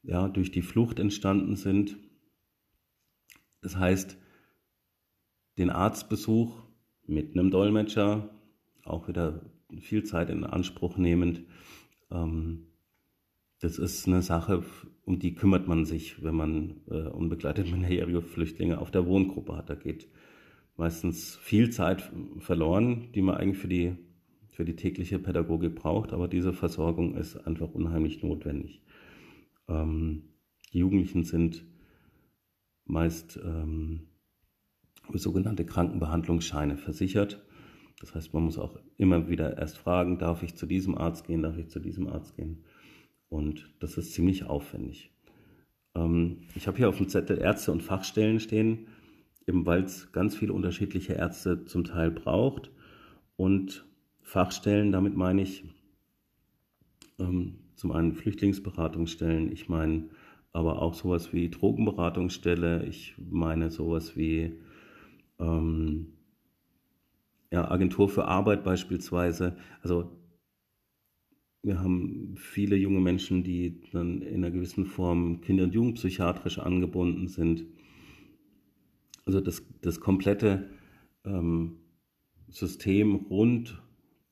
[0.03, 1.97] ja, durch die Flucht entstanden sind.
[3.61, 4.17] Das heißt,
[5.57, 6.65] den Arztbesuch
[7.07, 8.29] mit einem Dolmetscher,
[8.83, 11.43] auch wieder viel Zeit in Anspruch nehmend,
[12.11, 12.70] ähm,
[13.61, 14.63] das ist eine Sache,
[15.05, 19.69] um die kümmert man sich, wenn man äh, unbegleitet minderjährige Flüchtlinge auf der Wohngruppe hat.
[19.69, 20.07] Da geht
[20.77, 23.95] meistens viel Zeit verloren, die man eigentlich für die,
[24.49, 28.81] für die tägliche Pädagogik braucht, aber diese Versorgung ist einfach unheimlich notwendig.
[29.67, 30.23] Ähm,
[30.73, 31.63] die Jugendlichen sind
[32.85, 34.07] meist ähm,
[35.13, 37.45] sogenannte Krankenbehandlungsscheine versichert.
[37.99, 41.43] Das heißt, man muss auch immer wieder erst fragen, darf ich zu diesem Arzt gehen,
[41.43, 42.63] darf ich zu diesem Arzt gehen.
[43.31, 45.09] Und das ist ziemlich aufwendig.
[45.95, 48.87] Ähm, ich habe hier auf dem Zettel Ärzte und Fachstellen stehen,
[49.47, 52.71] eben weil es ganz viele unterschiedliche Ärzte zum Teil braucht.
[53.37, 53.85] Und
[54.21, 55.63] Fachstellen, damit meine ich
[57.19, 60.09] ähm, zum einen Flüchtlingsberatungsstellen, ich meine
[60.51, 64.59] aber auch sowas wie Drogenberatungsstelle, ich meine sowas wie
[65.39, 66.17] ähm,
[67.49, 69.55] ja, Agentur für Arbeit beispielsweise.
[69.81, 70.11] Also
[71.63, 77.27] wir haben viele junge Menschen, die dann in einer gewissen Form kinder- und jugendpsychiatrisch angebunden
[77.27, 77.65] sind.
[79.25, 80.69] Also das, das komplette
[81.23, 81.77] ähm,
[82.47, 83.81] System rund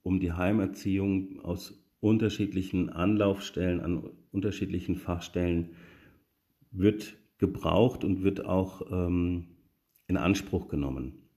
[0.01, 5.75] um die Heimerziehung aus unterschiedlichen Anlaufstellen, an unterschiedlichen Fachstellen
[6.71, 9.47] wird gebraucht und wird auch ähm,
[10.07, 11.28] in Anspruch genommen.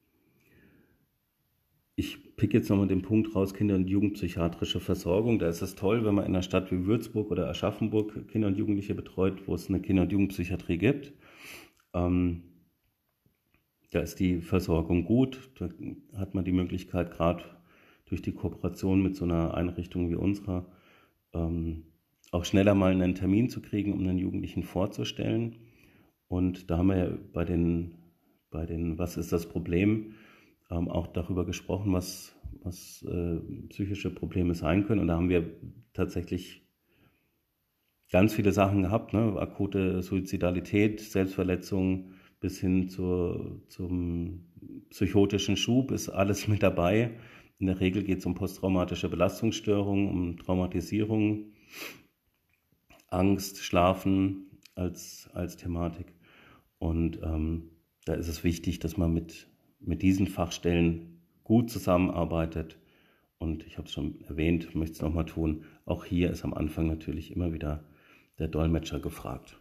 [1.94, 5.38] Ich pick jetzt nochmal den Punkt raus, Kinder- und Jugendpsychiatrische Versorgung.
[5.38, 8.56] Da ist es toll, wenn man in einer Stadt wie Würzburg oder Aschaffenburg Kinder und
[8.56, 11.12] Jugendliche betreut, wo es eine Kinder- und Jugendpsychiatrie gibt.
[11.92, 12.44] Ähm,
[13.90, 15.50] da ist die Versorgung gut.
[15.58, 15.68] Da
[16.16, 17.44] hat man die Möglichkeit, gerade
[18.06, 20.66] durch die Kooperation mit so einer Einrichtung wie unserer,
[21.34, 21.84] ähm,
[22.30, 25.56] auch schneller mal einen Termin zu kriegen, um einen Jugendlichen vorzustellen.
[26.28, 28.02] Und da haben wir ja bei den
[28.52, 30.14] bei den Was ist das Problem
[30.72, 35.00] ähm, auch darüber gesprochen, was, was äh, psychische Probleme sein können.
[35.00, 35.50] Und da haben wir
[35.92, 36.62] tatsächlich
[38.10, 39.36] ganz viele Sachen gehabt, ne?
[39.38, 44.46] akute Suizidalität, Selbstverletzung bis hin zur, zum
[44.90, 47.18] psychotischen Schub ist alles mit dabei.
[47.58, 51.52] In der Regel geht es um posttraumatische Belastungsstörungen, um Traumatisierung,
[53.08, 56.06] Angst, Schlafen als, als Thematik.
[56.78, 57.70] Und ähm,
[58.04, 59.48] da ist es wichtig, dass man mit,
[59.84, 62.78] mit diesen Fachstellen gut zusammenarbeitet.
[63.38, 65.64] Und ich habe es schon erwähnt, möchte es nochmal tun.
[65.84, 67.84] Auch hier ist am Anfang natürlich immer wieder
[68.38, 69.60] der Dolmetscher gefragt.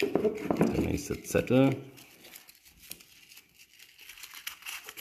[0.00, 1.76] Der nächste Zettel.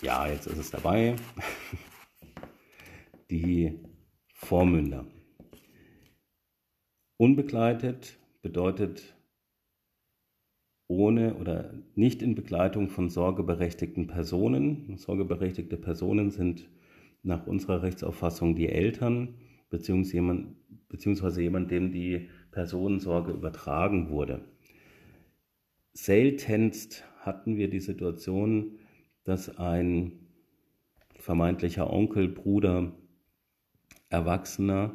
[0.01, 1.15] Ja, jetzt ist es dabei.
[3.29, 3.79] Die
[4.33, 5.05] Vormünder.
[7.17, 9.15] Unbegleitet bedeutet
[10.91, 14.97] ohne oder nicht in Begleitung von sorgeberechtigten Personen.
[14.97, 16.67] Sorgeberechtigte Personen sind
[17.23, 19.35] nach unserer Rechtsauffassung die Eltern
[19.69, 20.57] beziehungsweise jemand,
[21.37, 24.41] jemand dem die Personensorge übertragen wurde.
[25.93, 28.73] Seltenst hatten wir die Situation,
[29.23, 30.11] dass ein
[31.15, 32.91] vermeintlicher Onkel, Bruder,
[34.09, 34.93] Erwachsener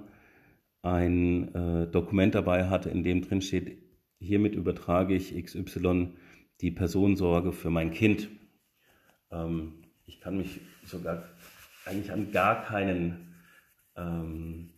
[0.82, 3.78] ein äh, Dokument dabei hatte, in dem drin steht,
[4.18, 6.14] hiermit übertrage ich XY
[6.60, 8.28] die Personensorge für mein Kind.
[9.30, 11.24] Ähm, ich kann mich sogar
[11.84, 13.34] eigentlich an gar keinen
[13.96, 14.70] ähm,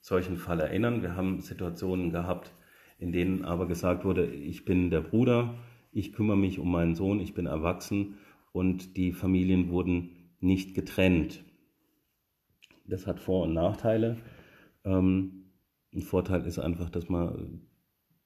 [0.00, 1.02] solchen Fall erinnern.
[1.02, 2.52] Wir haben Situationen gehabt,
[2.98, 5.54] in denen aber gesagt wurde, ich bin der Bruder,
[5.92, 8.18] ich kümmere mich um meinen Sohn, ich bin erwachsen
[8.52, 11.44] und die Familien wurden nicht getrennt.
[12.86, 14.18] Das hat Vor- und Nachteile.
[14.84, 15.50] Ähm,
[15.94, 17.62] ein Vorteil ist einfach, dass man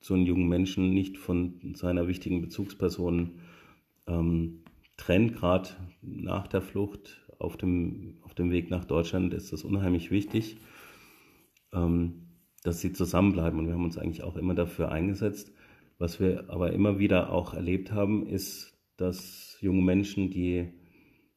[0.01, 3.41] so einen jungen Menschen nicht von seiner wichtigen Bezugsperson
[4.07, 4.65] ähm,
[4.97, 5.71] trennt, gerade
[6.03, 10.59] nach der Flucht auf dem, auf dem Weg nach Deutschland ist das unheimlich wichtig.
[11.73, 12.29] Ähm,
[12.63, 13.59] dass sie zusammenbleiben.
[13.59, 15.53] Und wir haben uns eigentlich auch immer dafür eingesetzt.
[15.99, 20.73] Was wir aber immer wieder auch erlebt haben, ist, dass junge Menschen, die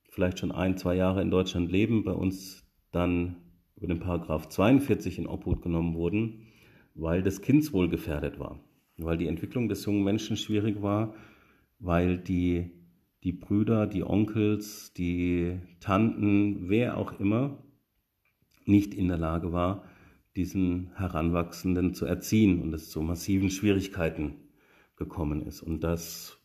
[0.10, 3.38] vielleicht schon ein, zwei Jahre in Deutschland leben, bei uns dann
[3.76, 6.47] über den Paragraph 42 in Obhut genommen wurden,
[6.95, 8.60] weil das Kindswohl gefährdet war,
[8.97, 11.15] weil die Entwicklung des jungen Menschen schwierig war,
[11.80, 12.71] weil die,
[13.23, 17.63] die Brüder, die Onkels, die Tanten, wer auch immer,
[18.65, 19.84] nicht in der Lage war,
[20.36, 24.36] diesen Heranwachsenden zu erziehen und es zu massiven Schwierigkeiten
[24.95, 25.62] gekommen ist.
[25.62, 26.39] Und das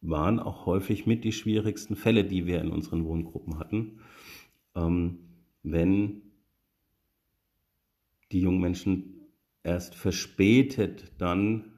[0.00, 4.00] waren auch häufig mit die schwierigsten Fälle, die wir in unseren Wohngruppen hatten,
[4.74, 5.18] ähm,
[5.62, 6.22] wenn
[8.30, 9.21] die jungen Menschen
[9.62, 11.72] erst verspätet dann,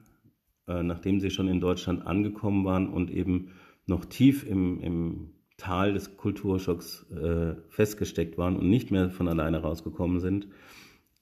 [0.67, 3.51] äh, nachdem sie schon in Deutschland angekommen waren und eben
[3.85, 9.61] noch tief im, im Tal des Kulturschocks äh, festgesteckt waren und nicht mehr von alleine
[9.61, 10.47] rausgekommen sind,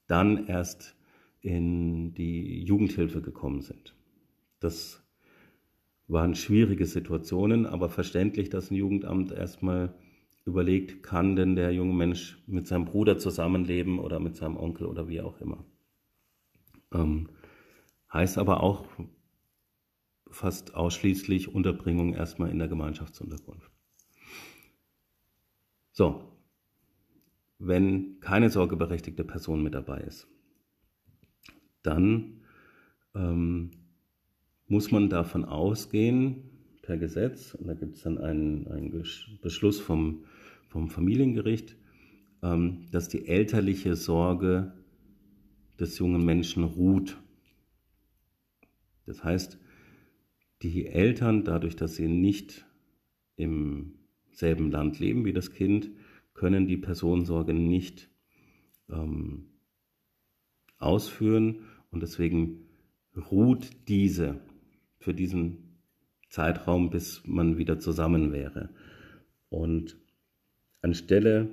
[0.06, 0.96] dann erst
[1.40, 3.94] in die Jugendhilfe gekommen sind.
[4.60, 5.02] Das
[6.08, 9.94] waren schwierige Situationen, aber verständlich, dass ein Jugendamt erstmal
[10.46, 15.08] überlegt, kann denn der junge Mensch mit seinem Bruder zusammenleben oder mit seinem Onkel oder
[15.08, 15.64] wie auch immer.
[16.94, 17.28] Ähm,
[18.12, 18.86] heißt aber auch
[20.30, 23.70] fast ausschließlich Unterbringung erstmal in der Gemeinschaftsunterkunft.
[25.92, 26.32] So,
[27.58, 30.26] wenn keine sorgeberechtigte Person mit dabei ist,
[31.82, 32.42] dann
[33.14, 33.70] ähm,
[34.66, 36.50] muss man davon ausgehen,
[36.82, 39.04] per Gesetz, und da gibt es dann einen, einen
[39.40, 40.24] Beschluss vom,
[40.68, 41.76] vom Familiengericht,
[42.42, 44.72] ähm, dass die elterliche Sorge
[45.78, 47.20] des jungen Menschen ruht.
[49.06, 49.58] Das heißt,
[50.62, 52.64] die Eltern, dadurch, dass sie nicht
[53.36, 53.98] im
[54.32, 55.90] selben Land leben wie das Kind,
[56.32, 58.08] können die Personensorge nicht
[58.88, 59.46] ähm,
[60.78, 61.60] ausführen
[61.90, 62.66] und deswegen
[63.30, 64.40] ruht diese
[64.98, 65.78] für diesen
[66.28, 68.70] Zeitraum, bis man wieder zusammen wäre.
[69.50, 69.96] Und
[70.82, 71.50] anstelle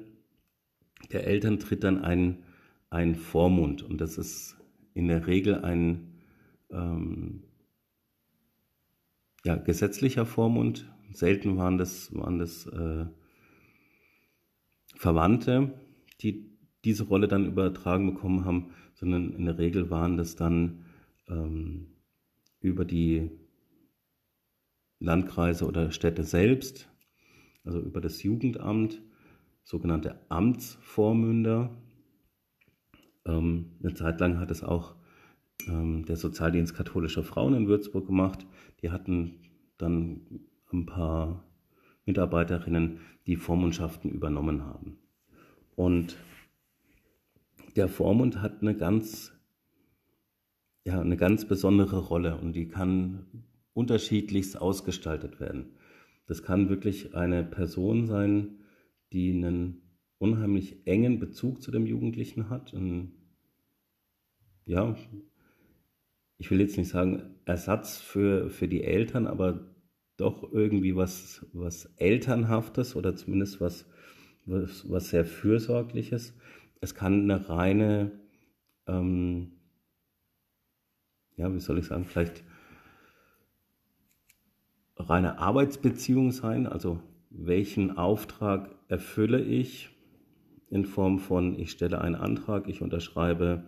[1.11, 2.43] der Eltern tritt dann ein,
[2.91, 4.57] ein Vormund und das ist
[4.93, 6.13] in der Regel ein
[6.69, 7.43] ähm,
[9.43, 10.91] ja, gesetzlicher Vormund.
[11.11, 13.05] Selten waren das, waren das äh,
[14.95, 15.73] Verwandte,
[16.21, 16.51] die
[16.83, 20.85] diese Rolle dann übertragen bekommen haben, sondern in der Regel waren das dann
[21.27, 21.87] ähm,
[22.59, 23.31] über die
[24.99, 26.89] Landkreise oder Städte selbst,
[27.63, 29.01] also über das Jugendamt,
[29.63, 31.75] sogenannte Amtsvormünder.
[33.25, 34.95] Ähm, eine Zeit lang hat es auch
[35.67, 38.45] ähm, der Sozialdienst katholischer Frauen in Würzburg gemacht.
[38.81, 39.35] Die hatten
[39.77, 40.21] dann
[40.73, 41.43] ein paar
[42.05, 44.97] Mitarbeiterinnen, die Vormundschaften übernommen haben.
[45.75, 46.17] Und
[47.75, 49.31] der Vormund hat eine ganz,
[50.85, 53.25] ja, eine ganz besondere Rolle und die kann
[53.73, 55.77] unterschiedlichst ausgestaltet werden.
[56.27, 58.59] Das kann wirklich eine Person sein,
[59.13, 59.80] die einen
[60.21, 62.73] unheimlich engen Bezug zu dem Jugendlichen hat.
[62.73, 63.11] Und
[64.65, 64.95] ja,
[66.37, 69.73] ich will jetzt nicht sagen Ersatz für, für die Eltern, aber
[70.17, 73.87] doch irgendwie was, was Elternhaftes oder zumindest was,
[74.45, 76.35] was, was sehr Fürsorgliches.
[76.81, 78.11] Es kann eine reine,
[78.85, 79.53] ähm,
[81.35, 82.43] ja, wie soll ich sagen, vielleicht
[84.97, 89.89] reine Arbeitsbeziehung sein, also welchen Auftrag erfülle ich
[90.71, 93.65] in Form von, ich stelle einen Antrag, ich unterschreibe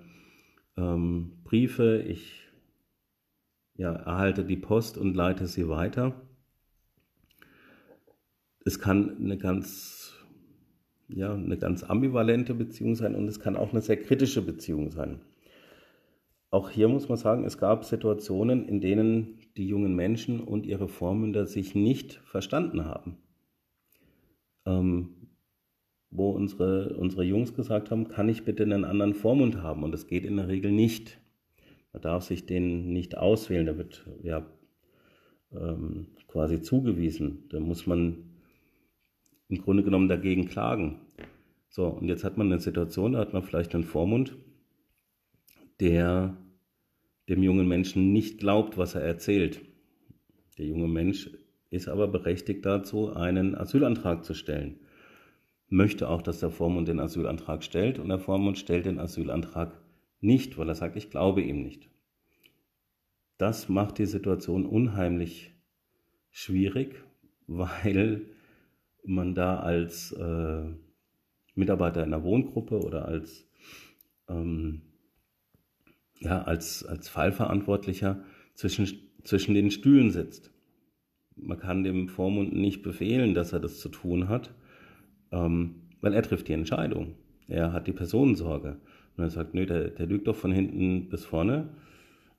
[0.77, 2.41] ähm, Briefe, ich
[3.75, 6.15] ja, erhalte die Post und leite sie weiter
[8.65, 10.13] es kann eine ganz,
[11.07, 15.21] ja, eine ganz ambivalente Beziehung sein und es kann auch eine sehr kritische Beziehung sein.
[16.49, 20.87] Auch hier muss man sagen, es gab Situationen, in denen die jungen Menschen und ihre
[20.87, 23.17] Vormünder sich nicht verstanden haben.
[24.65, 25.22] Ähm,
[26.15, 29.83] wo unsere, unsere Jungs gesagt haben, kann ich bitte einen anderen Vormund haben?
[29.83, 31.19] Und das geht in der Regel nicht.
[31.91, 34.45] Man darf sich den nicht auswählen, der wird ja
[35.51, 37.45] ähm, quasi zugewiesen.
[37.49, 38.29] Da muss man
[39.49, 40.99] im Grunde genommen dagegen klagen.
[41.69, 44.37] So, und jetzt hat man eine Situation, da hat man vielleicht einen Vormund,
[45.79, 46.37] der
[47.29, 49.61] dem jungen Menschen nicht glaubt, was er erzählt.
[50.57, 51.31] Der junge Mensch
[51.71, 54.79] ist aber berechtigt dazu, einen Asylantrag zu stellen.
[55.73, 59.81] Möchte auch, dass der Vormund den Asylantrag stellt und der Vormund stellt den Asylantrag
[60.21, 61.89] nicht, weil er sagt, ich glaube ihm nicht.
[63.39, 65.51] Das macht die Situation unheimlich
[66.29, 67.03] schwierig,
[67.47, 68.27] weil
[69.03, 70.65] man da als äh,
[71.55, 73.47] Mitarbeiter in einer Wohngruppe oder als
[74.29, 74.83] ähm,
[76.19, 78.87] ja, als, als Fallverantwortlicher zwischen,
[79.23, 80.51] zwischen den Stühlen sitzt.
[81.35, 84.53] Man kann dem Vormund nicht befehlen, dass er das zu tun hat,
[85.33, 87.15] ähm, weil er trifft die Entscheidung.
[87.47, 88.77] Er hat die Personensorge.
[89.17, 91.69] Und er sagt, nö, der, der lügt doch von hinten bis vorne.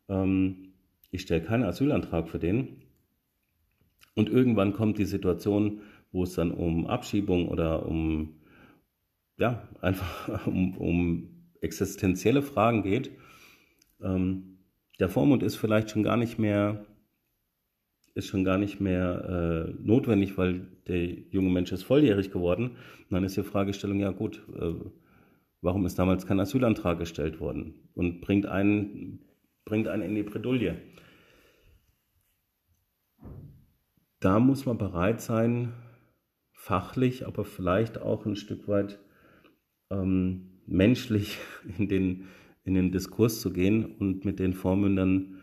[0.09, 0.73] Ähm,
[1.11, 2.83] ich stelle keinen Asylantrag für den.
[4.15, 5.81] Und irgendwann kommt die Situation,
[6.13, 8.37] wo es dann um Abschiebung oder um,
[9.37, 11.29] ja, einfach um, um
[11.61, 13.11] existenzielle Fragen geht.
[14.01, 14.59] Ähm,
[15.01, 16.85] der Vormund ist vielleicht schon gar nicht mehr
[18.15, 22.71] ist schon gar nicht mehr äh, notwendig, weil der junge Mensch ist volljährig geworden.
[22.71, 24.75] Und dann ist die Fragestellung, ja gut, äh,
[25.61, 27.75] warum ist damals kein Asylantrag gestellt worden?
[27.95, 29.21] Und bringt einen,
[29.65, 30.77] bringt einen in die Bredouille.
[34.21, 35.73] Da muss man bereit sein,
[36.53, 39.01] fachlich, aber vielleicht auch ein Stück weit
[39.91, 41.39] ähm, menschlich
[41.79, 42.29] in den,
[42.63, 45.43] in den Diskurs zu gehen und mit den Vormündern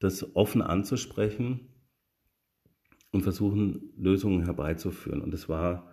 [0.00, 1.70] das offen anzusprechen
[3.14, 5.22] und versuchen, Lösungen herbeizuführen.
[5.22, 5.88] Und es war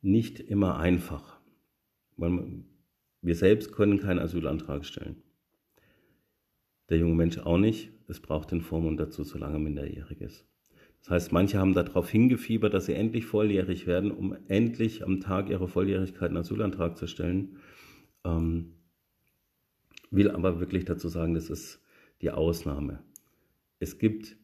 [0.00, 1.38] nicht immer einfach,
[2.16, 2.64] weil
[3.20, 5.22] wir selbst können keinen Asylantrag stellen.
[6.88, 7.90] Der junge Mensch auch nicht.
[8.08, 10.46] Es braucht den Vormund dazu, solange er minderjährig ist.
[11.00, 15.50] Das heißt, manche haben darauf hingefiebert, dass sie endlich volljährig werden, um endlich am Tag
[15.50, 17.58] ihrer Volljährigkeit einen Asylantrag zu stellen.
[18.24, 18.76] Ähm,
[20.10, 21.82] will aber wirklich dazu sagen, das ist
[22.22, 23.02] die Ausnahme.
[23.78, 24.38] Es gibt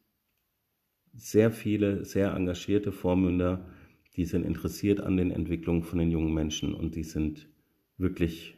[1.20, 3.66] sehr viele, sehr engagierte Vormünder,
[4.16, 7.48] die sind interessiert an den Entwicklungen von den jungen Menschen und die sind
[7.96, 8.56] wirklich,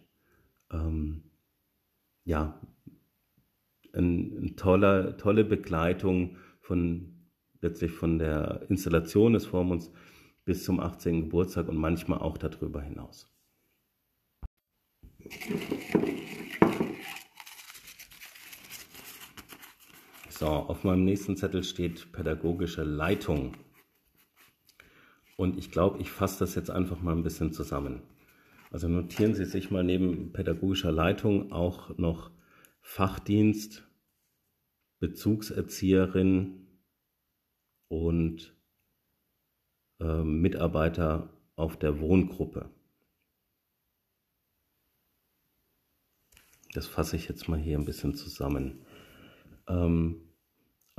[0.71, 1.25] ähm,
[2.25, 2.61] ja,
[3.93, 7.13] eine ein toller, tolle Begleitung von
[7.61, 9.93] letztlich von der Installation des Vormunds
[10.45, 11.23] bis zum 18.
[11.23, 13.29] Geburtstag und manchmal auch darüber hinaus.
[20.43, 23.57] So, auf meinem nächsten Zettel steht pädagogische Leitung.
[25.37, 28.03] Und ich glaube, ich fasse das jetzt einfach mal ein bisschen zusammen.
[28.73, 32.33] Also notieren Sie sich mal neben pädagogischer Leitung auch noch
[32.81, 33.89] Fachdienst,
[34.99, 36.67] Bezugserzieherin
[37.87, 38.53] und
[40.01, 42.69] äh, Mitarbeiter auf der Wohngruppe.
[46.75, 48.85] Das fasse ich jetzt mal hier ein bisschen zusammen.
[49.69, 50.32] Ähm,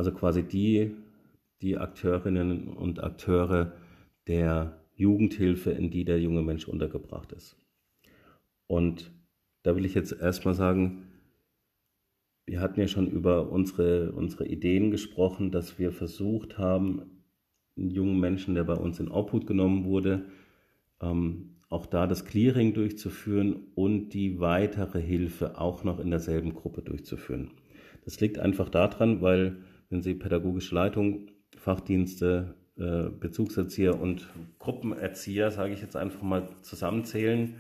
[0.04, 0.92] also quasi die,
[1.62, 3.72] die Akteurinnen und Akteure
[4.28, 7.56] der Jugendhilfe, in die der junge Mensch untergebracht ist.
[8.68, 9.14] Und
[9.64, 11.08] da will ich jetzt erstmal sagen,
[12.46, 17.24] wir hatten ja schon über unsere, unsere Ideen gesprochen, dass wir versucht haben,
[17.78, 20.26] einen jungen Menschen, der bei uns in Obhut genommen wurde,
[21.02, 26.82] ähm, auch da das Clearing durchzuführen und die weitere Hilfe auch noch in derselben Gruppe
[26.82, 27.52] durchzuführen.
[28.04, 29.64] Das liegt einfach daran, weil
[29.94, 34.28] wenn Sie pädagogische Leitung, Fachdienste, äh, Bezugserzieher und
[34.58, 37.58] Gruppenerzieher, sage ich jetzt einfach mal, zusammenzählen,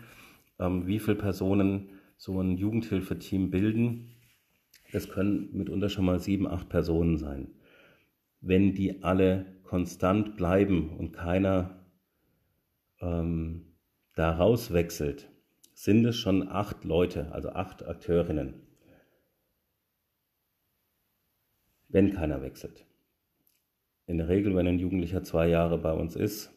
[0.59, 4.15] ähm, wie viele Personen so ein Jugendhilfeteam bilden.
[4.91, 7.51] Es können mitunter schon mal sieben, acht Personen sein.
[8.41, 11.86] Wenn die alle konstant bleiben und keiner
[12.99, 13.75] ähm,
[14.15, 15.29] da rauswechselt,
[15.75, 18.62] sind es schon acht Leute, also acht Akteurinnen.
[21.93, 22.85] Wenn keiner wechselt.
[24.07, 26.51] In der Regel, wenn ein Jugendlicher zwei Jahre bei uns ist,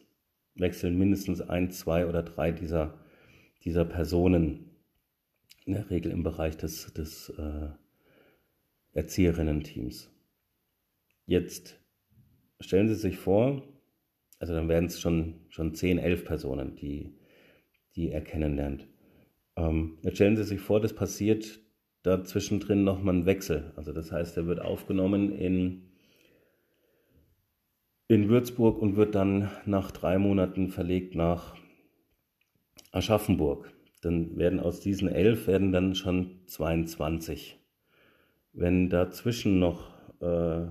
[0.55, 2.99] wechseln mindestens ein, zwei oder drei dieser,
[3.63, 4.71] dieser Personen,
[5.65, 7.69] in der Regel im Bereich des, des äh,
[8.93, 10.09] Erzieherinnen-Teams.
[11.25, 11.79] Jetzt
[12.59, 13.61] stellen Sie sich vor,
[14.39, 17.13] also dann werden es schon, schon 10, 11 Personen, die,
[17.95, 18.87] die er kennenlernt.
[19.55, 21.59] Ähm, jetzt stellen Sie sich vor, das passiert
[22.07, 23.71] dazwischen drin nochmal ein Wechsel.
[23.75, 25.83] Also das heißt, er wird aufgenommen in,
[28.07, 31.55] in Würzburg und wird dann nach drei Monaten verlegt nach
[32.91, 33.71] Aschaffenburg.
[34.01, 37.59] Dann werden aus diesen elf werden dann schon 22.
[38.53, 39.91] Wenn dazwischen noch,
[40.21, 40.67] äh,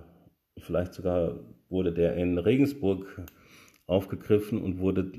[0.59, 3.23] vielleicht sogar wurde der in Regensburg
[3.87, 5.13] aufgegriffen und wurde,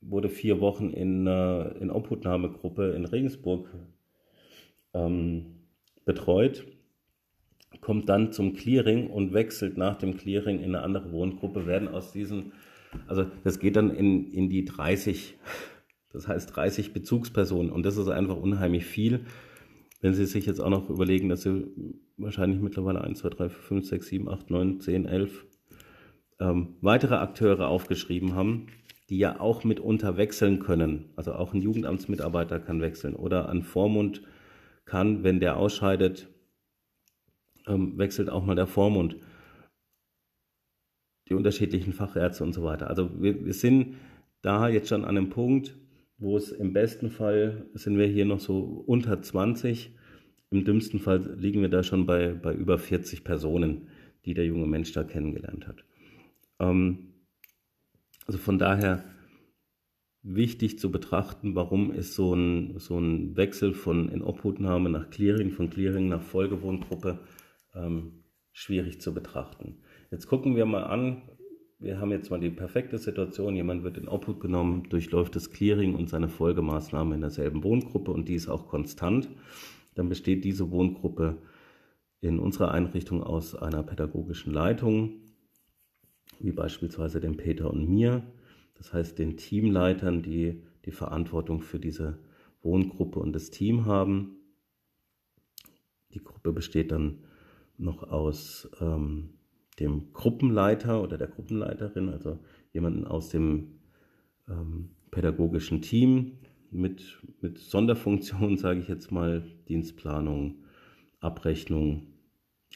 [0.00, 3.68] wurde vier Wochen in, äh, in Obhutnahmegruppe in Regensburg
[4.94, 5.46] ähm,
[6.04, 6.66] betreut,
[7.80, 12.12] kommt dann zum Clearing und wechselt nach dem Clearing in eine andere Wohngruppe, werden aus
[12.12, 12.52] diesen,
[13.06, 15.36] also das geht dann in, in die 30,
[16.12, 19.24] das heißt 30 Bezugspersonen und das ist einfach unheimlich viel.
[20.00, 21.64] Wenn Sie sich jetzt auch noch überlegen, dass Sie
[22.16, 25.46] wahrscheinlich mittlerweile 1, 2, 3, 4, 5, 6, 7, 8, 9, 10, 11
[26.40, 28.66] ähm, weitere Akteure aufgeschrieben haben,
[29.08, 31.10] die ja auch mitunter wechseln können.
[31.16, 34.22] Also auch ein Jugendamtsmitarbeiter kann wechseln oder ein Vormund
[34.84, 36.28] kann, wenn der ausscheidet,
[37.66, 39.16] ähm, wechselt auch mal der Vormund,
[41.28, 42.88] die unterschiedlichen Fachärzte und so weiter.
[42.88, 43.96] Also wir, wir sind
[44.42, 45.76] da jetzt schon an einem Punkt,
[46.18, 49.96] wo es im besten Fall sind wir hier noch so unter 20,
[50.50, 53.88] im dümmsten Fall liegen wir da schon bei, bei über 40 Personen,
[54.24, 55.84] die der junge Mensch da kennengelernt hat.
[56.58, 57.14] Ähm,
[58.26, 59.04] also von daher
[60.22, 65.68] wichtig zu betrachten, warum ist so ein, so ein Wechsel von Inobhutnahme nach Clearing, von
[65.68, 67.18] Clearing nach Folgewohngruppe
[67.74, 69.78] ähm, schwierig zu betrachten.
[70.10, 71.22] Jetzt gucken wir mal an,
[71.78, 75.96] wir haben jetzt mal die perfekte Situation, jemand wird in Obhut genommen, durchläuft das Clearing
[75.96, 79.28] und seine Folgemaßnahme in derselben Wohngruppe und die ist auch konstant.
[79.96, 81.38] Dann besteht diese Wohngruppe
[82.20, 85.14] in unserer Einrichtung aus einer pädagogischen Leitung,
[86.38, 88.22] wie beispielsweise dem Peter und mir,
[88.82, 92.18] das heißt den Teamleitern, die die Verantwortung für diese
[92.62, 94.38] Wohngruppe und das Team haben.
[96.14, 97.18] Die Gruppe besteht dann
[97.78, 99.34] noch aus ähm,
[99.78, 102.40] dem Gruppenleiter oder der Gruppenleiterin, also
[102.72, 103.78] jemanden aus dem
[104.48, 106.38] ähm, pädagogischen Team
[106.72, 110.56] mit, mit Sonderfunktion, sage ich jetzt mal, Dienstplanung,
[111.20, 112.08] Abrechnung,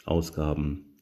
[0.04, 1.00] Ausgaben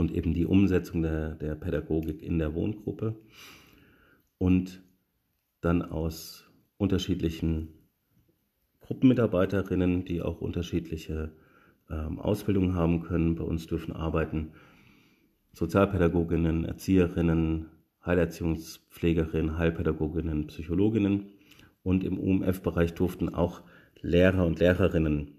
[0.00, 3.14] und eben die Umsetzung der, der Pädagogik in der Wohngruppe
[4.40, 4.82] und
[5.60, 7.68] dann aus unterschiedlichen
[8.80, 11.32] Gruppenmitarbeiterinnen, die auch unterschiedliche
[11.90, 13.34] ähm, Ausbildung haben können.
[13.34, 14.52] Bei uns dürfen arbeiten
[15.52, 17.66] Sozialpädagoginnen, Erzieherinnen,
[18.04, 21.32] Heilerziehungspflegerinnen, Heilpädagoginnen, Psychologinnen
[21.82, 23.62] und im UMF-Bereich durften auch
[24.00, 25.32] Lehrer und Lehrerinnen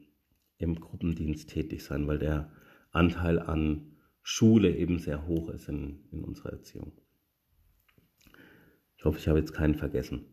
[0.60, 2.52] im Gruppendienst tätig sein, weil der
[2.91, 6.91] Anteil an Schule eben sehr hoch ist in, in unserer Erziehung.
[9.02, 10.28] Ich hoffe, ich habe jetzt keinen vergessen.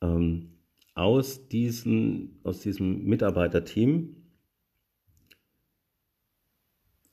[0.00, 0.54] Ähm,
[0.94, 4.16] aus, diesen, aus diesem Mitarbeiterteam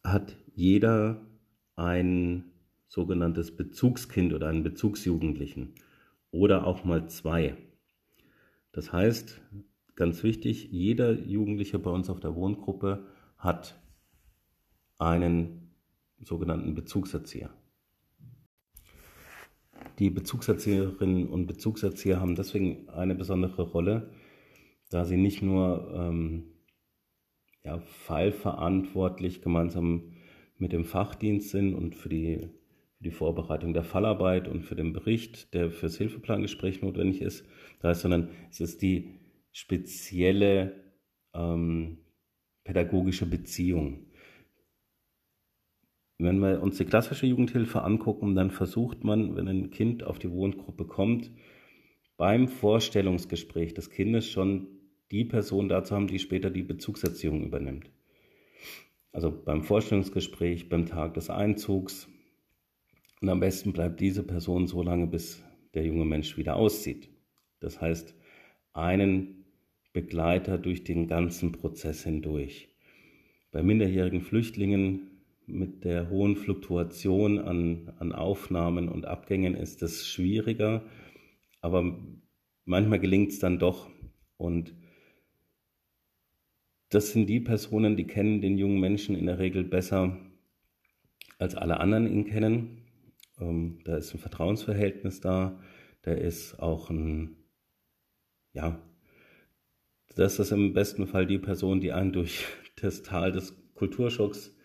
[0.02, 1.28] hat jeder
[1.76, 2.54] ein
[2.88, 5.76] sogenanntes Bezugskind oder einen Bezugsjugendlichen
[6.32, 7.58] oder auch mal zwei.
[8.72, 9.42] Das heißt,
[9.96, 13.78] ganz wichtig, jeder Jugendliche bei uns auf der Wohngruppe hat
[15.00, 15.74] einen
[16.22, 17.50] sogenannten Bezugserzieher.
[20.02, 24.10] Die Bezugserzieherinnen und Bezugserzieher haben deswegen eine besondere Rolle,
[24.90, 26.56] da sie nicht nur ähm,
[27.64, 30.14] ja, fallverantwortlich gemeinsam
[30.58, 32.50] mit dem Fachdienst sind und für die,
[32.98, 37.46] für die Vorbereitung der Fallarbeit und für den Bericht, der fürs Hilfeplangespräch notwendig ist,
[37.80, 39.20] da ist, sondern es ist die
[39.52, 40.96] spezielle
[41.36, 42.00] ähm,
[42.64, 44.11] pädagogische Beziehung.
[46.22, 50.32] Wenn wir uns die klassische Jugendhilfe angucken, dann versucht man, wenn ein Kind auf die
[50.32, 51.32] Wohngruppe kommt,
[52.16, 54.68] beim Vorstellungsgespräch des Kindes schon
[55.10, 57.90] die Person dazu haben, die später die Bezugserziehung übernimmt.
[59.12, 62.08] Also beim Vorstellungsgespräch, beim Tag des Einzugs.
[63.20, 65.44] Und am besten bleibt diese Person so lange, bis
[65.74, 67.10] der junge Mensch wieder auszieht.
[67.60, 68.16] Das heißt,
[68.74, 69.46] einen
[69.92, 72.70] Begleiter durch den ganzen Prozess hindurch.
[73.52, 75.11] Bei minderjährigen Flüchtlingen
[75.52, 80.84] mit der hohen Fluktuation an, an Aufnahmen und Abgängen ist das schwieriger,
[81.62, 82.00] aber
[82.66, 83.90] manchmal gelingt es dann doch.
[84.38, 84.76] Und
[86.90, 90.18] das sind die Personen, die kennen den jungen Menschen in der Regel besser,
[91.38, 92.82] als alle anderen ihn kennen.
[93.40, 95.60] Ähm, da ist ein Vertrauensverhältnis da,
[96.02, 97.38] da ist auch ein,
[98.54, 98.82] ja,
[100.16, 102.46] das ist im besten Fall die Person, die einen durch
[102.82, 104.56] das Tal des Kulturschocks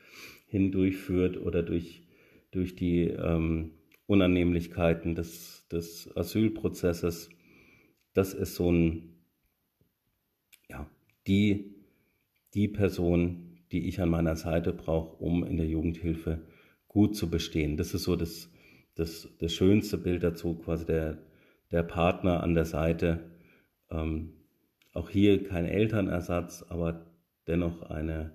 [0.47, 2.07] hindurchführt oder durch,
[2.51, 3.73] durch die ähm,
[4.07, 7.31] Unannehmlichkeiten des, des Asylprozesses.
[8.15, 9.17] Das ist so ein,
[10.69, 10.89] ja,
[11.27, 11.77] die
[12.57, 16.41] die Person, die ich an meiner Seite brauche, um in der Jugendhilfe
[16.89, 17.77] gut zu bestehen.
[17.77, 18.51] Das ist so das,
[18.95, 21.19] das, das schönste Bild dazu, quasi der,
[21.71, 23.31] der Partner an der Seite.
[23.91, 24.33] Ähm,
[24.95, 27.05] auch hier kein Elternersatz, aber
[27.47, 28.33] dennoch eine,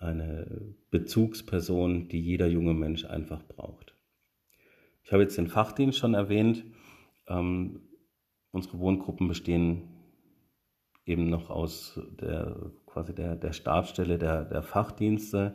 [0.00, 3.94] eine Bezugsperson, die jeder junge Mensch einfach braucht.
[5.04, 6.64] Ich habe jetzt den Fachdienst schon erwähnt.
[7.28, 7.82] Ähm,
[8.50, 9.88] unsere Wohngruppen bestehen
[11.04, 15.54] eben noch aus der quasi der, der Stabsstelle der, der Fachdienste.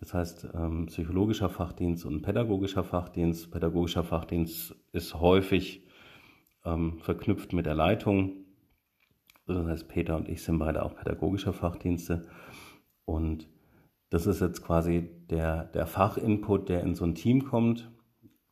[0.00, 3.50] Das heißt, ähm, psychologischer Fachdienst und pädagogischer Fachdienst.
[3.50, 5.86] Pädagogischer Fachdienst ist häufig
[6.64, 8.44] ähm, verknüpft mit der Leitung.
[9.46, 12.28] Das heißt, Peter und ich sind beide auch pädagogischer Fachdienste.
[13.04, 13.48] Und
[14.10, 17.90] das ist jetzt quasi der, der Fachinput, der in so ein Team kommt.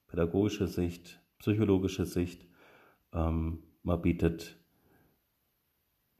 [0.07, 2.47] Pädagogische Sicht, psychologische Sicht.
[3.13, 4.59] Ähm, man bietet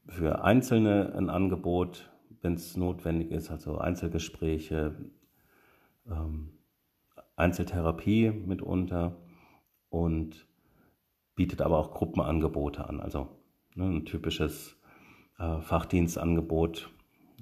[0.07, 2.11] für Einzelne ein Angebot,
[2.41, 4.95] wenn es notwendig ist, also Einzelgespräche,
[6.09, 6.53] ähm,
[7.35, 9.17] Einzeltherapie mitunter
[9.89, 10.47] und
[11.35, 12.99] bietet aber auch Gruppenangebote an.
[12.99, 13.29] Also
[13.75, 14.79] ne, ein typisches
[15.37, 16.89] äh, Fachdienstangebot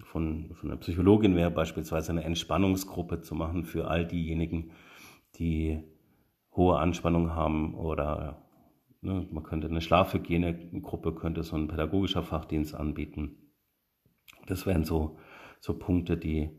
[0.04, 4.72] von, von einer Psychologin wäre beispielsweise eine Entspannungsgruppe zu machen für all diejenigen,
[5.36, 5.82] die
[6.56, 8.42] hohe Anspannung haben oder
[9.02, 13.38] ne, man könnte eine Schlafhygienegruppe, könnte so ein pädagogischer Fachdienst anbieten.
[14.48, 15.18] Das wären so,
[15.60, 16.50] so Punkte, die,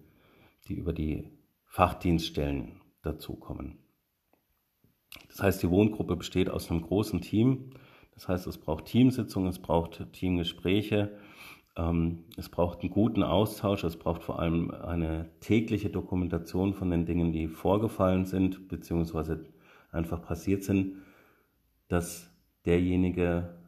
[0.69, 1.31] die über die
[1.67, 3.79] Fachdienststellen dazukommen.
[5.29, 7.71] Das heißt, die Wohngruppe besteht aus einem großen Team.
[8.15, 11.17] Das heißt, es braucht Teamsitzungen, es braucht Teamgespräche,
[12.39, 17.33] es braucht einen guten Austausch, es braucht vor allem eine tägliche Dokumentation von den Dingen,
[17.33, 19.45] die vorgefallen sind, beziehungsweise
[19.93, 21.03] einfach passiert sind,
[21.89, 22.31] dass
[22.65, 23.59] derjenige,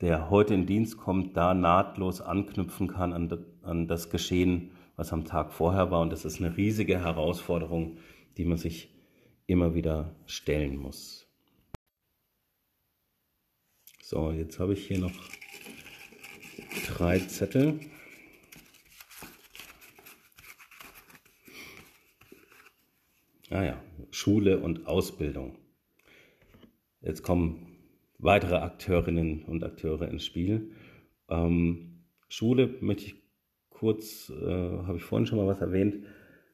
[0.00, 5.24] der heute in Dienst kommt, da nahtlos anknüpfen kann an, an das Geschehen, was am
[5.24, 6.00] Tag vorher war.
[6.00, 7.98] Und das ist eine riesige Herausforderung,
[8.36, 8.94] die man sich
[9.46, 11.26] immer wieder stellen muss.
[14.00, 15.12] So, jetzt habe ich hier noch
[16.86, 17.80] drei Zettel.
[23.50, 25.56] Ah ja, Schule und Ausbildung.
[27.00, 27.76] Jetzt kommen
[28.18, 30.72] weitere Akteurinnen und Akteure ins Spiel.
[31.30, 33.14] Ähm, Schule möchte ich
[33.70, 36.04] kurz, äh, habe ich vorhin schon mal was erwähnt,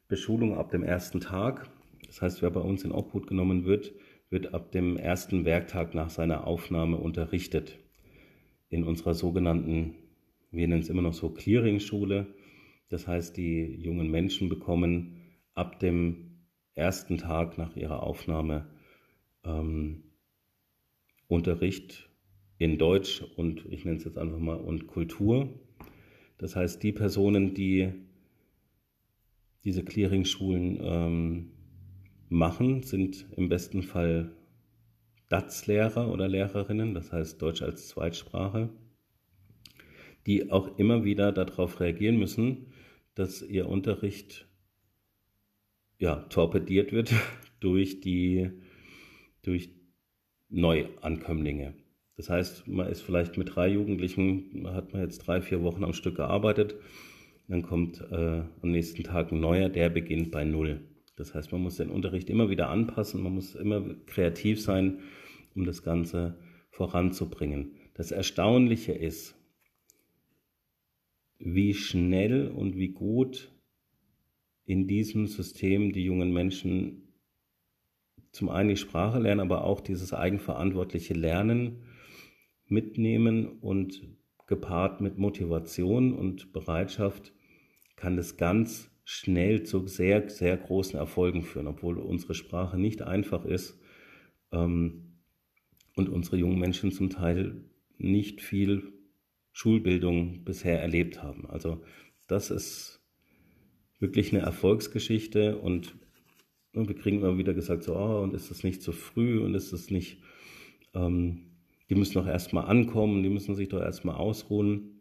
[0.09, 1.69] Beschulung ab dem ersten Tag.
[2.07, 3.93] Das heißt, wer bei uns in Obhut genommen wird,
[4.31, 7.79] wird ab dem ersten Werktag nach seiner Aufnahme unterrichtet.
[8.69, 9.95] In unserer sogenannten,
[10.55, 12.35] wir nennen es immer noch so Clearing-Schule.
[12.89, 15.21] Das heißt, die jungen Menschen bekommen
[15.55, 16.35] ab dem
[16.75, 18.67] ersten Tag nach ihrer Aufnahme
[19.45, 20.05] ähm,
[21.29, 22.11] Unterricht
[22.59, 25.49] in Deutsch und ich nenne es jetzt einfach mal und Kultur.
[26.39, 27.93] Das heißt, die Personen, die
[29.65, 31.51] diese Clearing-Schulen ähm,
[32.29, 34.33] machen, sind im besten Fall
[35.31, 38.69] DATS-Lehrer oder Lehrerinnen, das heißt Deutsch als Zweitsprache,
[40.27, 42.73] die auch immer wieder darauf reagieren müssen,
[43.15, 44.49] dass ihr Unterricht
[45.99, 47.13] ja, torpediert wird
[47.61, 48.51] durch die
[49.43, 49.71] durch
[50.49, 51.75] Neuankömmlinge.
[52.17, 55.93] Das heißt, man ist vielleicht mit drei Jugendlichen, hat man jetzt drei, vier Wochen am
[55.93, 56.77] Stück gearbeitet,
[57.49, 60.81] dann kommt äh, am nächsten Tag ein neuer, der beginnt bei Null.
[61.17, 65.01] Das heißt, man muss den Unterricht immer wieder anpassen, man muss immer kreativ sein,
[65.55, 66.39] um das Ganze
[66.71, 67.73] voranzubringen.
[67.95, 69.37] Das Erstaunliche ist,
[71.45, 73.53] wie schnell und wie gut
[74.65, 77.13] in diesem System die jungen Menschen
[78.33, 81.85] zum einen die Sprache lernen, aber auch dieses eigenverantwortliche Lernen
[82.67, 84.03] mitnehmen und
[84.47, 87.33] gepaart mit Motivation und Bereitschaft
[87.97, 93.45] kann das ganz schnell zu sehr, sehr großen Erfolgen führen, obwohl unsere Sprache nicht einfach
[93.45, 93.79] ist
[94.51, 95.19] ähm,
[95.95, 97.65] und unsere jungen Menschen zum Teil
[97.99, 98.94] nicht viel
[99.55, 101.49] Schulbildung bisher erlebt haben.
[101.49, 101.83] Also
[102.27, 103.01] das ist
[104.01, 105.97] wirklich eine Erfolgsgeschichte und
[106.75, 109.55] und wir kriegen immer wieder gesagt, so, oh, und ist das nicht zu früh und
[109.55, 110.21] ist das nicht,
[110.93, 111.53] ähm,
[111.89, 115.01] die müssen doch erstmal ankommen, die müssen sich doch erstmal ausruhen.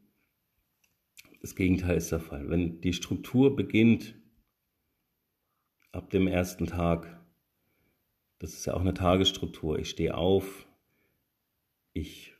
[1.42, 2.48] Das Gegenteil ist der Fall.
[2.48, 4.16] Wenn die Struktur beginnt
[5.92, 7.20] ab dem ersten Tag,
[8.38, 10.68] das ist ja auch eine Tagesstruktur, ich stehe auf,
[11.94, 12.33] ich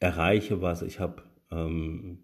[0.00, 1.22] erreiche was, ich habe
[1.52, 2.18] ähm,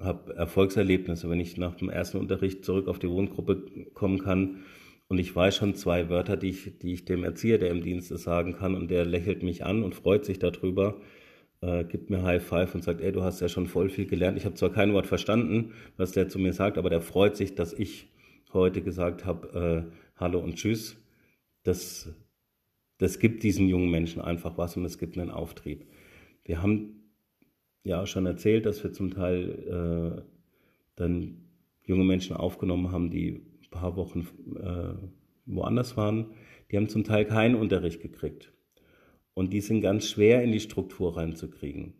[0.00, 4.62] hab Erfolgserlebnisse, wenn ich nach dem ersten Unterricht zurück auf die Wohngruppe kommen kann,
[5.12, 8.10] und ich weiß schon zwei Wörter, die ich, die ich dem Erzieher, der im Dienst
[8.10, 8.74] ist, sagen kann.
[8.74, 11.02] Und der lächelt mich an und freut sich darüber,
[11.60, 14.38] äh, gibt mir High Five und sagt, ey, du hast ja schon voll viel gelernt.
[14.38, 17.54] Ich habe zwar kein Wort verstanden, was der zu mir sagt, aber der freut sich,
[17.54, 18.08] dass ich
[18.54, 20.96] heute gesagt habe, äh, Hallo und Tschüss.
[21.62, 22.08] Das,
[22.96, 25.84] das gibt diesen jungen Menschen einfach was und es gibt einen Auftrieb.
[26.44, 27.10] Wir haben
[27.84, 30.22] ja schon erzählt, dass wir zum Teil äh,
[30.96, 31.38] dann
[31.84, 34.28] junge Menschen aufgenommen haben, die paar Wochen
[34.62, 34.94] äh,
[35.46, 36.26] woanders waren,
[36.70, 38.52] die haben zum Teil keinen Unterricht gekriegt.
[39.34, 41.94] Und die sind ganz schwer in die Struktur reinzukriegen.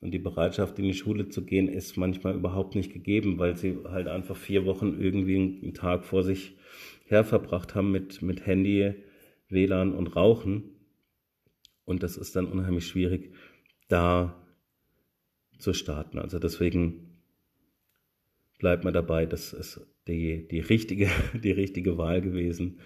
[0.00, 3.78] Und die Bereitschaft, in die Schule zu gehen, ist manchmal überhaupt nicht gegeben, weil sie
[3.84, 6.56] halt einfach vier Wochen irgendwie einen Tag vor sich
[7.04, 8.94] her verbracht haben mit, mit Handy,
[9.48, 10.64] WLAN und Rauchen.
[11.84, 13.32] Und das ist dann unheimlich schwierig,
[13.92, 14.34] da
[15.58, 16.18] zu starten.
[16.18, 17.18] Also deswegen
[18.58, 22.80] bleibt man dabei, dass es die, die, richtige, die richtige Wahl gewesen.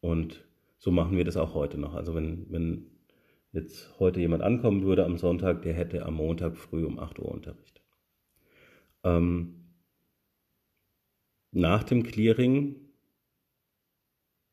[0.00, 0.44] Und
[0.78, 1.94] so machen wir das auch heute noch.
[1.94, 2.90] Also wenn, wenn
[3.52, 7.30] jetzt heute jemand ankommen würde am Sonntag, der hätte am Montag früh um 8 Uhr
[7.30, 7.80] Unterricht.
[9.04, 9.62] Ähm,
[11.52, 12.76] nach dem Clearing,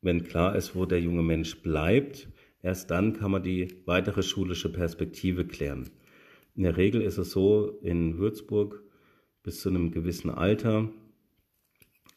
[0.02, 2.28] wenn klar ist, wo der junge Mensch bleibt,
[2.62, 5.90] erst dann kann man die weitere schulische Perspektive klären.
[6.54, 8.82] In der Regel ist es so in Würzburg
[9.42, 10.90] bis zu einem gewissen Alter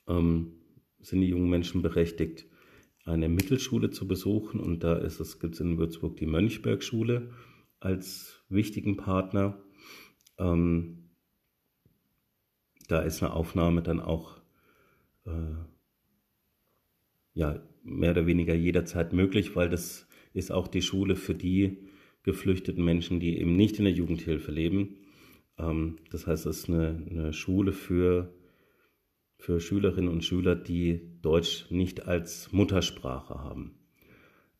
[0.08, 0.54] ähm,
[1.00, 2.46] sind die jungen Menschen berechtigt,
[3.06, 4.60] eine Mittelschule zu besuchen.
[4.60, 7.30] Und da ist es, gibt es in Würzburg die Mönchbergschule
[7.80, 9.62] als wichtigen Partner.
[10.38, 11.10] Ähm,
[12.88, 14.42] da ist eine Aufnahme dann auch
[15.26, 15.56] äh,
[17.34, 21.78] ja, mehr oder weniger jederzeit möglich, weil das ist auch die Schule für die
[22.24, 24.98] geflüchteten Menschen, die eben nicht in der Jugendhilfe leben.
[25.58, 28.34] Ähm, das heißt, es ist eine, eine Schule für
[29.44, 33.76] für Schülerinnen und Schüler, die Deutsch nicht als Muttersprache haben.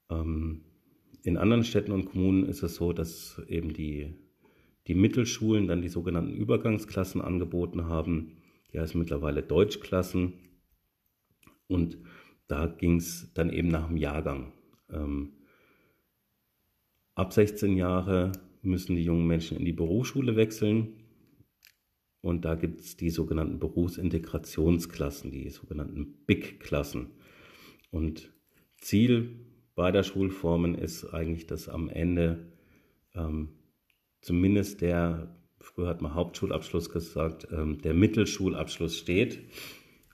[0.10, 0.66] Ähm,
[1.22, 4.14] in anderen Städten und Kommunen ist es so, dass eben die,
[4.88, 8.34] die Mittelschulen dann die sogenannten Übergangsklassen angeboten haben.
[8.74, 10.34] Die heißen mittlerweile Deutschklassen.
[11.68, 11.98] Und
[12.50, 14.52] da ging es dann eben nach dem Jahrgang.
[14.92, 15.32] Ähm,
[17.16, 20.94] ab 16 Jahre müssen die jungen Menschen in die Berufsschule wechseln.
[22.22, 27.12] Und da gibt es die sogenannten Berufsintegrationsklassen, die sogenannten BIG-Klassen.
[27.92, 28.32] Und
[28.78, 29.40] Ziel
[29.76, 32.54] beider Schulformen ist eigentlich, dass am Ende
[33.14, 33.50] ähm,
[34.22, 39.44] zumindest der, früher hat man Hauptschulabschluss gesagt, ähm, der Mittelschulabschluss steht.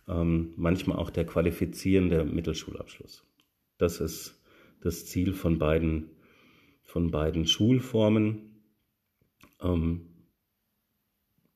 [0.07, 3.23] Ähm, manchmal auch der qualifizierende Mittelschulabschluss.
[3.77, 4.41] Das ist
[4.81, 6.09] das Ziel von beiden,
[6.89, 8.63] von beiden Schulformen.
[9.61, 10.01] Ähm,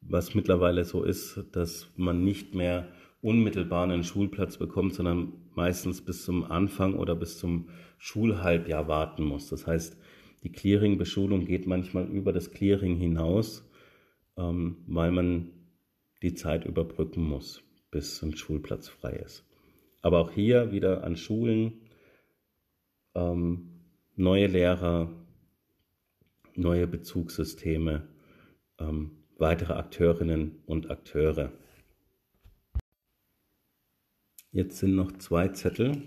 [0.02, 2.90] was mittlerweile so ist, dass man nicht mehr
[3.22, 9.50] unmittelbar einen Schulplatz bekommt, sondern meistens bis zum Anfang oder bis zum Schulhalbjahr warten muss.
[9.50, 9.98] Das heißt,
[10.44, 13.68] die Clearing-Beschulung geht manchmal über das Clearing hinaus,
[14.38, 15.50] ähm, weil man
[16.22, 19.46] die Zeit überbrücken muss, bis ein Schulplatz frei ist.
[20.02, 21.82] Aber auch hier wieder an Schulen
[23.16, 23.70] ähm,
[24.16, 25.10] neue Lehrer,
[26.56, 28.08] neue Bezugssysteme.
[28.80, 31.52] Ähm, weitere Akteurinnen und Akteure.
[34.52, 36.02] Jetzt sind noch zwei Zettel.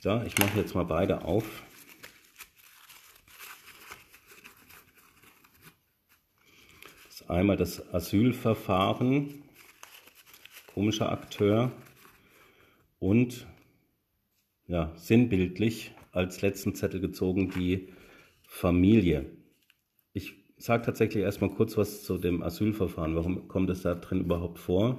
[0.00, 1.62] So, ich mache jetzt mal beide auf.
[7.06, 9.42] Das ist einmal das Asylverfahren,
[10.74, 11.72] komischer Akteur
[12.98, 13.46] und
[14.66, 17.92] ja, sinnbildlich als letzten Zettel gezogen die
[18.56, 19.26] Familie.
[20.14, 23.14] Ich sage tatsächlich erstmal kurz was zu dem Asylverfahren.
[23.14, 24.98] Warum kommt es da drin überhaupt vor?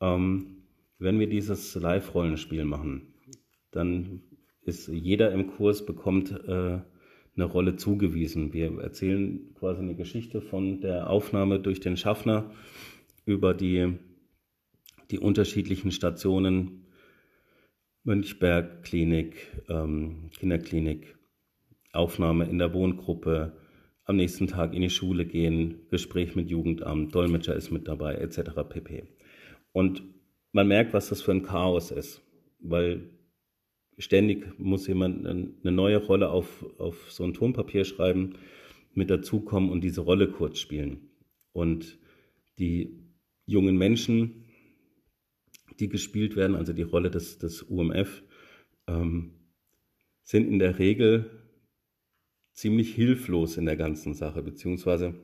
[0.00, 0.62] Ähm,
[0.98, 3.12] wenn wir dieses Live-Rollenspiel machen,
[3.70, 4.22] dann
[4.62, 6.80] ist jeder im Kurs bekommt äh,
[7.36, 8.54] eine Rolle zugewiesen.
[8.54, 12.50] Wir erzählen quasi eine Geschichte von der Aufnahme durch den Schaffner
[13.26, 13.98] über die,
[15.10, 16.86] die unterschiedlichen Stationen
[18.04, 19.36] Mönchberg Klinik,
[19.68, 21.14] ähm, Kinderklinik,
[21.94, 23.52] Aufnahme in der Wohngruppe,
[24.04, 28.50] am nächsten Tag in die Schule gehen, Gespräch mit Jugendamt, Dolmetscher ist mit dabei, etc.
[28.68, 29.04] pp.
[29.72, 30.02] Und
[30.52, 32.22] man merkt, was das für ein Chaos ist,
[32.60, 33.10] weil
[33.98, 38.34] ständig muss jemand eine neue Rolle auf, auf so ein Tonpapier schreiben,
[38.92, 41.10] mit dazukommen und diese Rolle kurz spielen.
[41.52, 41.98] Und
[42.58, 43.00] die
[43.46, 44.44] jungen Menschen,
[45.80, 48.22] die gespielt werden, also die Rolle des, des UMF,
[48.86, 49.32] ähm,
[50.22, 51.43] sind in der Regel
[52.54, 55.14] ziemlich hilflos in der ganzen Sache, beziehungsweise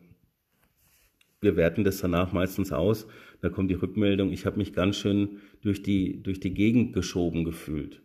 [1.40, 3.06] wir werten das danach meistens aus.
[3.40, 7.44] Da kommt die Rückmeldung, ich habe mich ganz schön durch die, durch die Gegend geschoben
[7.44, 8.02] gefühlt.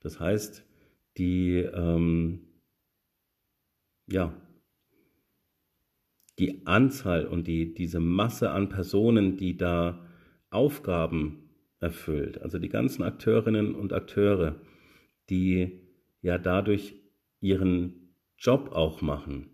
[0.00, 0.64] Das heißt,
[1.18, 2.40] die, ähm,
[4.06, 4.34] ja,
[6.38, 10.06] die Anzahl und die, diese Masse an Personen, die da
[10.48, 11.50] Aufgaben
[11.80, 14.58] erfüllt, also die ganzen Akteurinnen und Akteure,
[15.28, 15.82] die
[16.22, 16.94] ja dadurch
[17.40, 17.99] ihren
[18.40, 19.50] Job auch machen,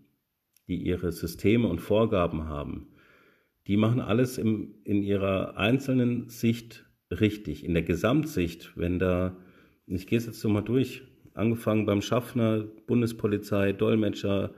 [0.67, 2.87] die ihre Systeme und Vorgaben haben,
[3.67, 7.65] die machen alles im, in ihrer einzelnen Sicht richtig.
[7.65, 9.35] In der Gesamtsicht, wenn da,
[9.85, 14.53] ich gehe es jetzt so mal durch, angefangen beim Schaffner, Bundespolizei, Dolmetscher,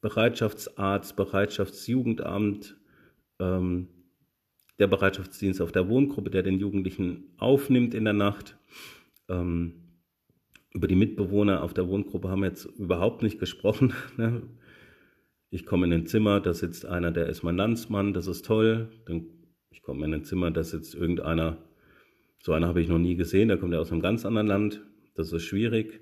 [0.00, 2.76] Bereitschaftsarzt, Bereitschaftsjugendamt,
[3.40, 3.88] ähm,
[4.78, 8.56] der Bereitschaftsdienst auf der Wohngruppe, der den Jugendlichen aufnimmt in der Nacht,
[9.28, 9.85] ähm,
[10.76, 13.94] über die Mitbewohner auf der Wohngruppe haben wir jetzt überhaupt nicht gesprochen.
[14.18, 14.42] Ne?
[15.48, 18.90] Ich komme in ein Zimmer, da sitzt einer, der ist mein Landsmann, das ist toll.
[19.06, 19.26] Dann,
[19.70, 21.56] ich komme in ein Zimmer, da sitzt irgendeiner,
[22.42, 24.82] so einer habe ich noch nie gesehen, der kommt ja aus einem ganz anderen Land,
[25.14, 26.00] das ist schwierig.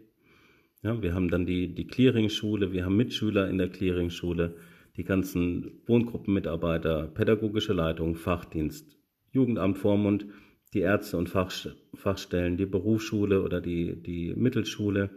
[0.82, 4.56] Ja, wir haben dann die, die Clearingschule, wir haben Mitschüler in der Clearingschule,
[4.96, 8.98] die ganzen Wohngruppenmitarbeiter, pädagogische Leitung, Fachdienst,
[9.30, 10.26] Jugendamt Vormund,
[10.74, 11.52] die Ärzte und Fach,
[11.94, 15.10] Fachstellen, die Berufsschule oder die, die Mittelschule.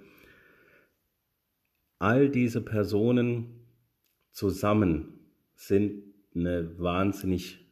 [2.00, 3.66] All diese Personen
[4.32, 5.20] zusammen
[5.56, 6.04] sind
[6.36, 7.66] eine wahnsinnig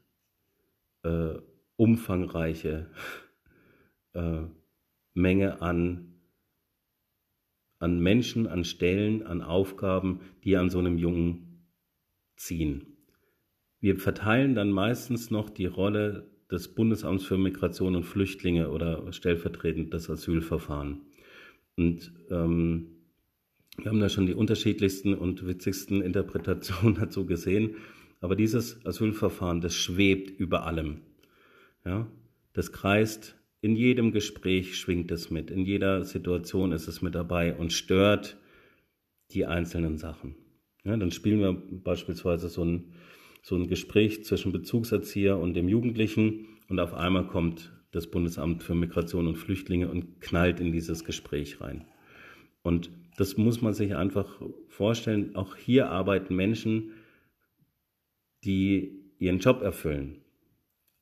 [1.04, 1.36] äh,
[1.76, 2.90] umfangreiche
[4.14, 4.42] äh,
[5.14, 6.16] Menge an,
[7.78, 11.68] an Menschen, an Stellen, an Aufgaben, die an so einem Jungen
[12.36, 12.98] ziehen.
[13.80, 19.94] Wir verteilen dann meistens noch die Rolle des Bundesamts für Migration und Flüchtlinge oder stellvertretend
[19.94, 21.02] das Asylverfahren.
[21.76, 22.88] Und ähm,
[23.78, 27.76] wir haben da schon die unterschiedlichsten und witzigsten Interpretationen dazu gesehen.
[28.22, 31.02] Aber dieses Asylverfahren, das schwebt über allem.
[31.84, 32.08] Ja,
[32.54, 33.36] das kreist
[33.66, 38.38] in jedem Gespräch schwingt es mit, in jeder Situation ist es mit dabei und stört
[39.32, 40.36] die einzelnen Sachen.
[40.84, 42.94] Ja, dann spielen wir beispielsweise so ein,
[43.46, 48.74] so ein Gespräch zwischen Bezugserzieher und dem Jugendlichen und auf einmal kommt das Bundesamt für
[48.74, 51.86] Migration und Flüchtlinge und knallt in dieses Gespräch rein.
[52.64, 55.36] Und das muss man sich einfach vorstellen.
[55.36, 56.94] Auch hier arbeiten Menschen,
[58.44, 60.24] die ihren Job erfüllen.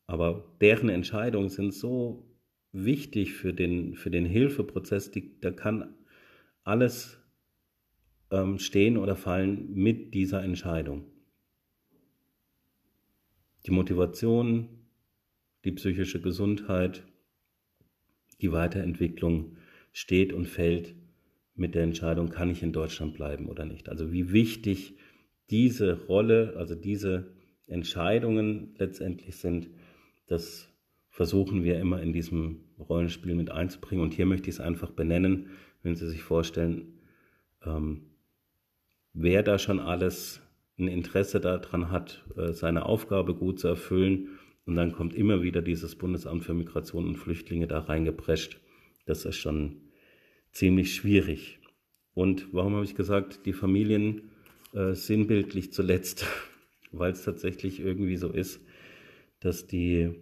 [0.06, 2.28] Aber deren Entscheidungen sind so
[2.74, 5.96] wichtig für den, für den Hilfeprozess, die, da kann
[6.66, 7.18] alles
[8.32, 11.13] ähm, stehen oder fallen mit dieser Entscheidung.
[13.66, 14.68] Die Motivation,
[15.64, 17.04] die psychische Gesundheit,
[18.42, 19.58] die Weiterentwicklung
[19.92, 20.96] steht und fällt
[21.56, 23.90] mit der Entscheidung, kann ich in Deutschland bleiben oder nicht.
[23.90, 24.96] Also wie wichtig
[25.50, 27.32] diese Rolle, also diese
[27.68, 29.70] Entscheidungen letztendlich sind,
[30.28, 30.70] das
[31.10, 34.04] versuchen wir immer in diesem Rollenspiel mit einzubringen.
[34.04, 35.52] Und hier möchte ich es einfach benennen,
[35.84, 37.00] wenn Sie sich vorstellen,
[37.64, 38.02] ähm,
[39.14, 40.42] wer da schon alles
[40.86, 44.40] ein Interesse daran hat, äh, seine Aufgabe gut zu erfüllen.
[44.66, 48.60] Und dann kommt immer wieder dieses Bundesamt für Migration und Flüchtlinge da reingeprescht.
[49.06, 49.82] Das ist schon
[50.52, 51.60] ziemlich schwierig.
[52.14, 54.32] Und warum habe ich gesagt, die Familien
[54.74, 56.26] äh, sinnbildlich zuletzt?
[56.92, 58.62] Weil es tatsächlich irgendwie so ist,
[59.40, 60.14] dass die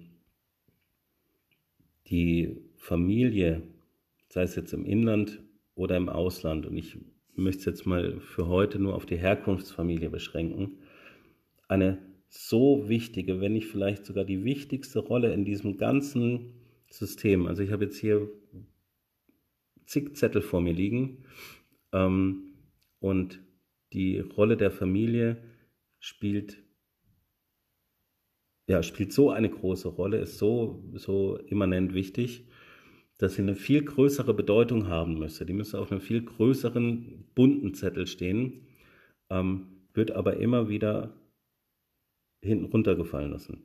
[2.12, 3.64] die Familie,
[4.30, 5.42] sei es jetzt im Inland
[5.76, 6.98] oder im Ausland, und ich
[7.36, 10.80] möchte es jetzt mal für heute nur auf die Herkunftsfamilie beschränken,
[11.68, 16.54] eine so wichtige, wenn nicht vielleicht sogar die wichtigste Rolle in diesem ganzen
[16.90, 17.48] System.
[17.48, 18.30] Also ich habe jetzt hier
[19.86, 21.26] zig Zettel vor mir liegen
[21.92, 22.54] ähm,
[23.00, 23.42] und
[23.94, 25.44] die Rolle der Familie
[26.00, 26.64] spielt
[28.72, 32.46] ja, spielt so eine große Rolle, ist so, so immanent wichtig,
[33.22, 35.46] dass sie eine viel größere Bedeutung haben müsste.
[35.46, 38.68] Die müsste auf einem viel größeren bunten Zettel stehen,
[39.30, 41.14] ähm, wird aber immer wieder
[42.42, 43.64] hinten runtergefallen lassen.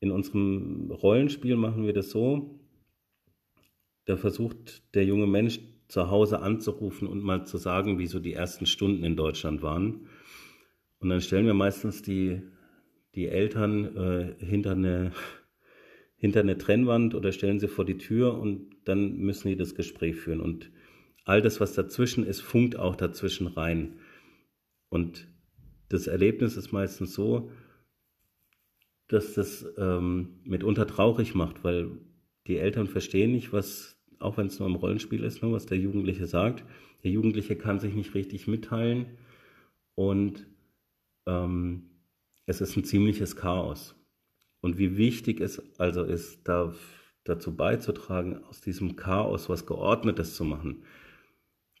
[0.00, 2.60] In unserem Rollenspiel machen wir das so,
[4.06, 8.32] da versucht der junge Mensch zu Hause anzurufen und mal zu sagen, wie so die
[8.32, 10.08] ersten Stunden in Deutschland waren.
[11.00, 12.42] Und dann stellen wir meistens die
[13.14, 15.12] die Eltern äh, hinter, eine,
[16.16, 20.16] hinter eine Trennwand oder stellen sie vor die Tür und dann müssen die das Gespräch
[20.16, 20.40] führen.
[20.40, 20.70] Und
[21.24, 23.98] all das, was dazwischen ist, funkt auch dazwischen rein.
[24.88, 25.28] Und
[25.88, 27.50] das Erlebnis ist meistens so,
[29.08, 31.90] dass das ähm, mitunter traurig macht, weil
[32.46, 35.78] die Eltern verstehen nicht, was, auch wenn es nur im Rollenspiel ist, ne, was der
[35.78, 36.64] Jugendliche sagt.
[37.04, 39.06] Der Jugendliche kann sich nicht richtig mitteilen
[39.94, 40.46] und
[41.26, 41.90] ähm,
[42.46, 43.94] es ist ein ziemliches Chaos.
[44.60, 46.74] Und wie wichtig es also ist, da,
[47.28, 50.84] dazu beizutragen, aus diesem Chaos was Geordnetes zu machen.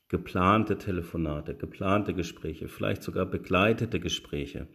[0.08, 4.68] Geplante Telefonate, geplante Gespräche, vielleicht sogar begleitete Gespräche.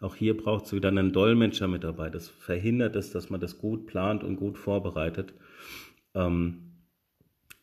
[0.00, 2.10] Auch hier braucht es wieder einen Dolmetscher mit dabei.
[2.10, 5.34] Das verhindert es, dass man das gut plant und gut vorbereitet,
[6.14, 6.72] ähm,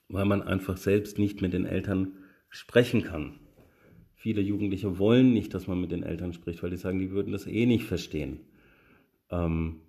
[0.07, 2.13] weil man einfach selbst nicht mit den Eltern
[2.49, 3.39] sprechen kann.
[4.15, 7.31] Viele Jugendliche wollen nicht, dass man mit den Eltern spricht, weil die sagen, die würden
[7.33, 8.39] das eh nicht verstehen.
[9.29, 9.81] Ähm,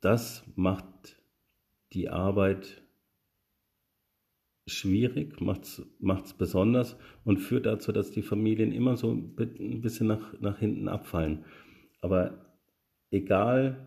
[0.00, 0.95] das macht
[1.92, 2.82] die Arbeit
[4.66, 5.64] schwierig, macht
[6.24, 9.34] es besonders und führt dazu, dass die Familien immer so ein
[9.80, 11.44] bisschen nach, nach hinten abfallen.
[12.00, 12.56] Aber
[13.10, 13.86] egal,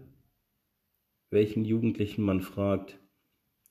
[1.31, 2.99] welchen Jugendlichen man fragt,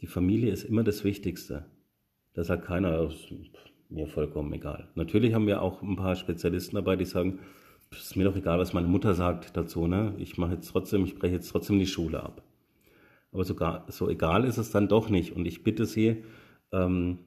[0.01, 1.67] die Familie ist immer das Wichtigste.
[2.35, 3.11] Da sagt keiner,
[3.89, 4.89] mir vollkommen egal.
[4.95, 7.41] Natürlich haben wir auch ein paar Spezialisten dabei, die sagen,
[7.91, 10.15] es ist mir doch egal, was meine Mutter sagt dazu, ne?
[10.19, 12.43] Ich mache jetzt trotzdem, ich breche jetzt trotzdem die Schule ab.
[13.33, 15.35] Aber sogar so egal ist es dann doch nicht.
[15.35, 16.25] Und ich bitte Sie,
[16.73, 17.19] ähm,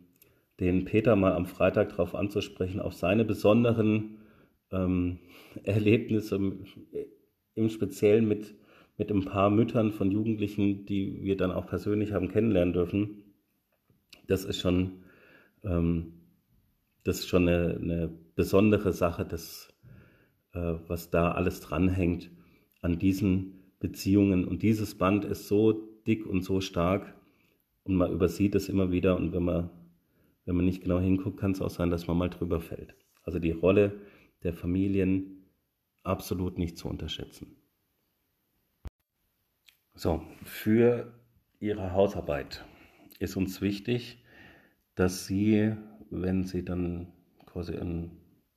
[0.59, 4.17] den Peter mal am Freitag darauf anzusprechen, auf seine besonderen
[4.71, 5.19] ähm,
[5.63, 6.39] Erlebnisse,
[7.55, 8.55] im Speziellen mit,
[8.97, 13.23] mit ein paar Müttern von Jugendlichen, die wir dann auch persönlich haben kennenlernen dürfen.
[14.27, 15.03] Das ist schon,
[15.63, 16.13] ähm,
[17.03, 19.73] das ist schon eine, eine besondere Sache, das,
[20.53, 22.29] äh, was da alles dranhängt
[22.81, 24.45] an diesen Beziehungen.
[24.47, 27.15] Und dieses Band ist so dick und so stark
[27.83, 29.15] und man übersieht es immer wieder.
[29.15, 29.69] Und wenn man,
[30.45, 32.95] wenn man nicht genau hinguckt, kann es auch sein, dass man mal drüber fällt.
[33.23, 34.01] Also die Rolle
[34.43, 35.45] der Familien
[36.03, 37.55] absolut nicht zu unterschätzen.
[39.95, 41.13] So, für
[41.59, 42.65] Ihre Hausarbeit
[43.19, 44.23] ist uns wichtig,
[44.95, 45.75] dass Sie,
[46.09, 47.13] wenn Sie dann
[47.45, 48.11] quasi ein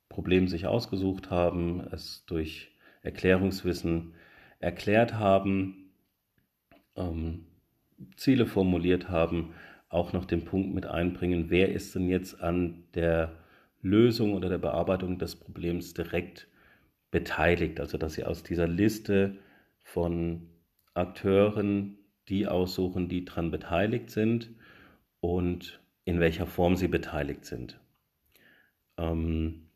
[0.09, 4.13] Problem sich ausgesucht haben, es durch Erklärungswissen
[4.59, 5.84] erklärt haben,
[6.95, 7.45] ähm,
[8.15, 9.53] Ziele formuliert haben,
[9.89, 13.31] auch noch den Punkt mit einbringen, wer ist denn jetzt an der
[13.81, 16.47] Lösung oder der Bearbeitung des Problems direkt
[17.11, 17.79] beteiligt.
[17.79, 19.37] Also dass Sie aus dieser Liste
[19.83, 20.49] von
[20.93, 24.49] Akteuren die aussuchen, die daran beteiligt sind
[25.19, 27.79] und in welcher Form sie beteiligt sind.
[28.97, 29.69] Ähm,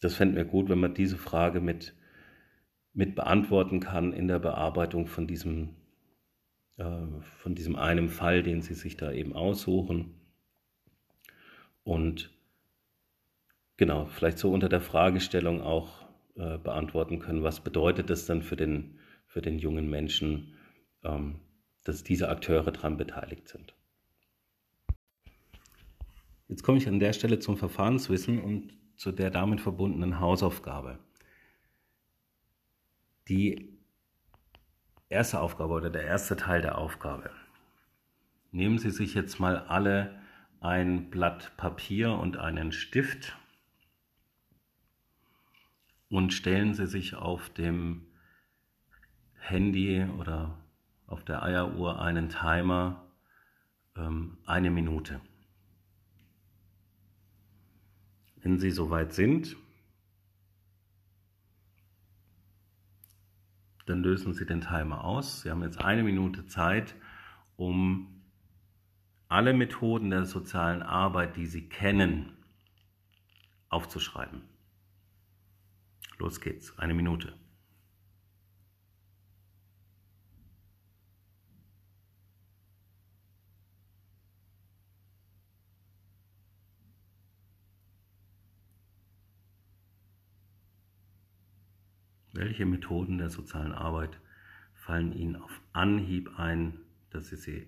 [0.00, 1.94] das fänden wir gut, wenn man diese Frage mit
[2.94, 5.70] mit beantworten kann in der Bearbeitung von diesem,
[6.76, 6.84] äh,
[7.38, 10.14] von diesem einen Fall, den Sie sich da eben aussuchen.
[11.84, 12.30] Und
[13.76, 18.56] genau, vielleicht so unter der Fragestellung auch äh, beantworten können, was bedeutet es dann für
[18.56, 20.54] den, für den jungen Menschen,
[21.04, 21.40] ähm,
[21.84, 23.74] dass diese Akteure daran beteiligt sind.
[26.48, 30.98] Jetzt komme ich an der Stelle zum Verfahrenswissen und zu der damit verbundenen Hausaufgabe.
[33.28, 33.78] Die
[35.08, 37.30] erste Aufgabe oder der erste Teil der Aufgabe.
[38.50, 40.20] Nehmen Sie sich jetzt mal alle
[40.60, 43.36] ein Blatt Papier und einen Stift
[46.08, 48.06] und stellen Sie sich auf dem
[49.38, 50.58] Handy oder
[51.06, 53.04] auf der Eieruhr einen Timer
[53.96, 55.20] ähm, eine Minute.
[58.36, 59.56] Wenn Sie soweit sind,
[63.92, 65.42] dann lösen Sie den Timer aus.
[65.42, 66.94] Sie haben jetzt eine Minute Zeit,
[67.56, 68.22] um
[69.28, 72.32] alle Methoden der sozialen Arbeit, die Sie kennen,
[73.68, 74.40] aufzuschreiben.
[76.18, 77.34] Los geht's, eine Minute.
[92.32, 94.18] Welche Methoden der sozialen Arbeit
[94.74, 96.80] fallen Ihnen auf Anhieb ein,
[97.10, 97.66] dass Sie sie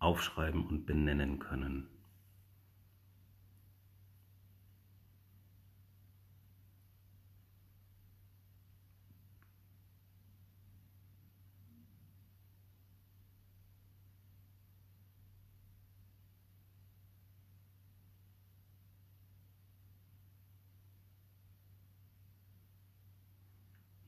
[0.00, 1.91] aufschreiben und benennen können?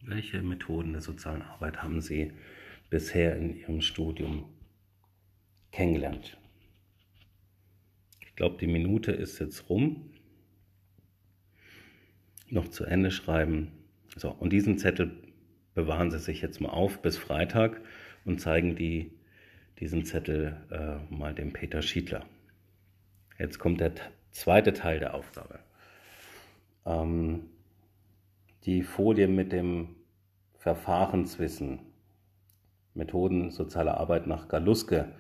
[0.07, 2.33] Welche Methoden der sozialen Arbeit haben Sie
[2.91, 4.45] bisher in Ihrem Studium
[5.73, 6.37] kennengelernt?
[8.21, 10.11] Ich glaube, die Minute ist jetzt rum.
[12.51, 13.73] Noch zu Ende schreiben.
[14.15, 15.11] So, und diesen Zettel
[15.75, 17.81] bewahren Sie sich jetzt mal auf bis Freitag
[18.27, 19.11] und zeigen die,
[19.81, 22.27] diesen Zettel äh, mal dem Peter Schiedler.
[23.39, 23.95] Jetzt kommt der
[24.33, 25.61] zweite Teil der Aufgabe.
[26.85, 27.49] Ähm,
[28.67, 29.97] die Folie mit dem
[30.55, 31.81] Verfahrenswissen,
[32.95, 35.13] Methoden sozialer Arbeit nach Galuske,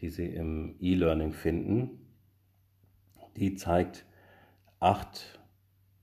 [0.00, 2.06] die Sie im E-Learning finden,
[3.36, 4.04] die zeigt
[4.80, 5.40] acht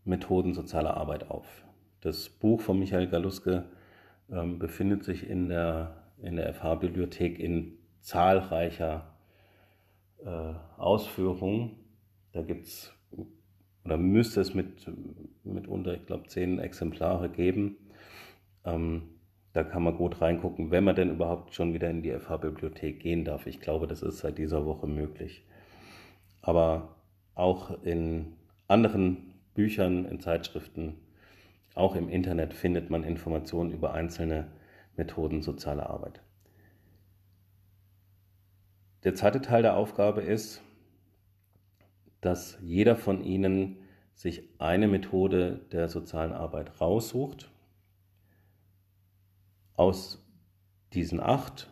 [0.05, 1.65] Methoden sozialer Arbeit auf.
[2.01, 3.65] Das Buch von Michael Galuske
[4.31, 9.13] ähm, befindet sich in der, in der FH-Bibliothek in zahlreicher
[10.23, 11.77] äh, Ausführung.
[12.31, 12.93] Da gibt es
[13.85, 14.85] oder müsste es mit,
[15.43, 17.77] mitunter, ich glaube, zehn Exemplare geben.
[18.65, 19.03] Ähm,
[19.53, 23.25] da kann man gut reingucken, wenn man denn überhaupt schon wieder in die FH-Bibliothek gehen
[23.25, 23.47] darf.
[23.47, 25.43] Ich glaube, das ist seit dieser Woche möglich.
[26.41, 26.95] Aber
[27.33, 28.33] auch in
[28.67, 30.95] anderen Büchern, in Zeitschriften,
[31.73, 34.47] auch im Internet findet man Informationen über einzelne
[34.95, 36.21] Methoden sozialer Arbeit.
[39.03, 40.61] Der zweite Teil der Aufgabe ist,
[42.21, 43.77] dass jeder von Ihnen
[44.13, 47.49] sich eine Methode der sozialen Arbeit raussucht.
[49.75, 50.21] Aus
[50.93, 51.71] diesen acht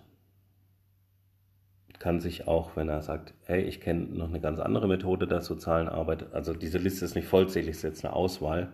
[2.00, 5.41] kann sich auch, wenn er sagt, hey, ich kenne noch eine ganz andere Methode der
[5.41, 8.72] sozialen Arbeit, also diese Liste ist nicht vollzählig, es ist jetzt eine Auswahl,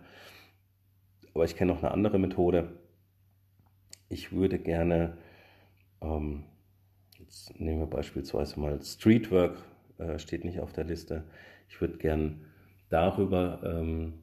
[1.33, 2.77] aber ich kenne noch eine andere Methode.
[4.09, 5.17] Ich würde gerne,
[6.01, 6.43] ähm,
[7.17, 9.57] jetzt nehmen wir beispielsweise mal Streetwork,
[9.97, 11.23] äh, steht nicht auf der Liste.
[11.69, 12.45] Ich würde gern
[12.89, 14.13] darüber ähm,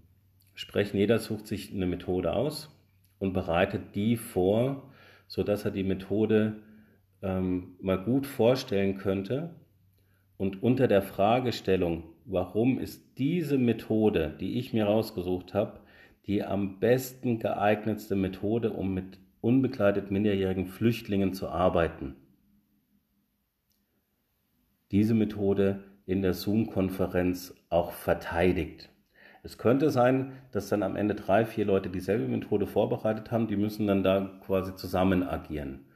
[0.54, 0.96] sprechen.
[0.96, 2.76] Jeder sucht sich eine Methode aus
[3.18, 4.90] und bereitet die vor,
[5.26, 6.56] sodass er die Methode
[7.22, 9.54] ähm, mal gut vorstellen könnte
[10.36, 15.80] und unter der Fragestellung, warum ist diese Methode, die ich mir rausgesucht habe,
[16.26, 22.16] die am besten geeignetste Methode, um mit unbegleitet minderjährigen Flüchtlingen zu arbeiten.
[24.90, 28.90] Diese Methode in der Zoom-Konferenz auch verteidigt.
[29.42, 33.56] Es könnte sein, dass dann am Ende drei, vier Leute dieselbe Methode vorbereitet haben, die
[33.56, 35.86] müssen dann da quasi zusammen agieren.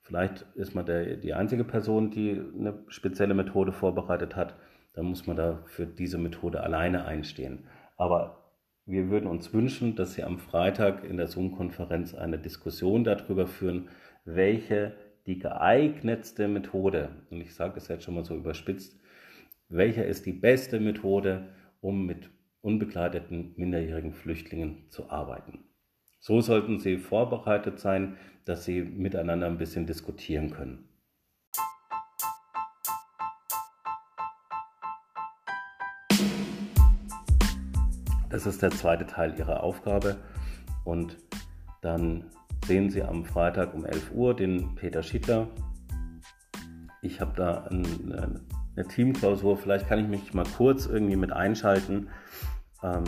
[0.00, 4.54] Vielleicht ist man der, die einzige Person, die eine spezielle Methode vorbereitet hat,
[4.94, 7.66] dann muss man da für diese Methode alleine einstehen.
[7.96, 8.52] Aber
[8.86, 13.88] wir würden uns wünschen, dass Sie am Freitag in der Zoom-Konferenz eine Diskussion darüber führen,
[14.24, 14.94] welche
[15.26, 18.98] die geeignetste Methode, und ich sage es jetzt schon mal so überspitzt,
[19.68, 21.48] welcher ist die beste Methode,
[21.80, 25.64] um mit unbegleiteten minderjährigen Flüchtlingen zu arbeiten.
[26.20, 30.88] So sollten Sie vorbereitet sein, dass Sie miteinander ein bisschen diskutieren können.
[38.30, 40.16] Das ist der zweite Teil Ihrer Aufgabe.
[40.84, 41.16] Und
[41.80, 42.30] dann
[42.66, 45.46] sehen Sie am Freitag um 11 Uhr den Peter Schiedler.
[47.00, 48.40] Ich habe da eine,
[48.76, 49.56] eine Teamklausur.
[49.56, 52.08] Vielleicht kann ich mich mal kurz irgendwie mit einschalten.
[52.82, 53.04] Ähm,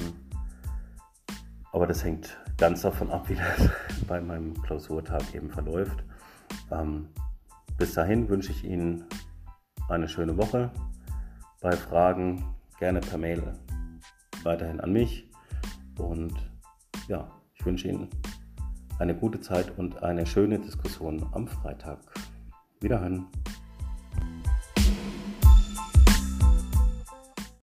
[1.73, 3.69] aber das hängt ganz davon ab, wie das
[4.07, 6.05] bei meinem Klausurtag eben verläuft.
[6.71, 7.09] Ähm,
[7.77, 9.05] bis dahin wünsche ich Ihnen
[9.89, 10.71] eine schöne Woche.
[11.61, 12.45] Bei Fragen
[12.79, 13.43] gerne per Mail
[14.45, 15.29] weiterhin an mich.
[15.99, 16.35] Und
[17.09, 18.09] ja, ich wünsche Ihnen
[18.99, 21.99] eine gute Zeit und eine schöne Diskussion am Freitag.
[22.81, 23.27] Wiederhören.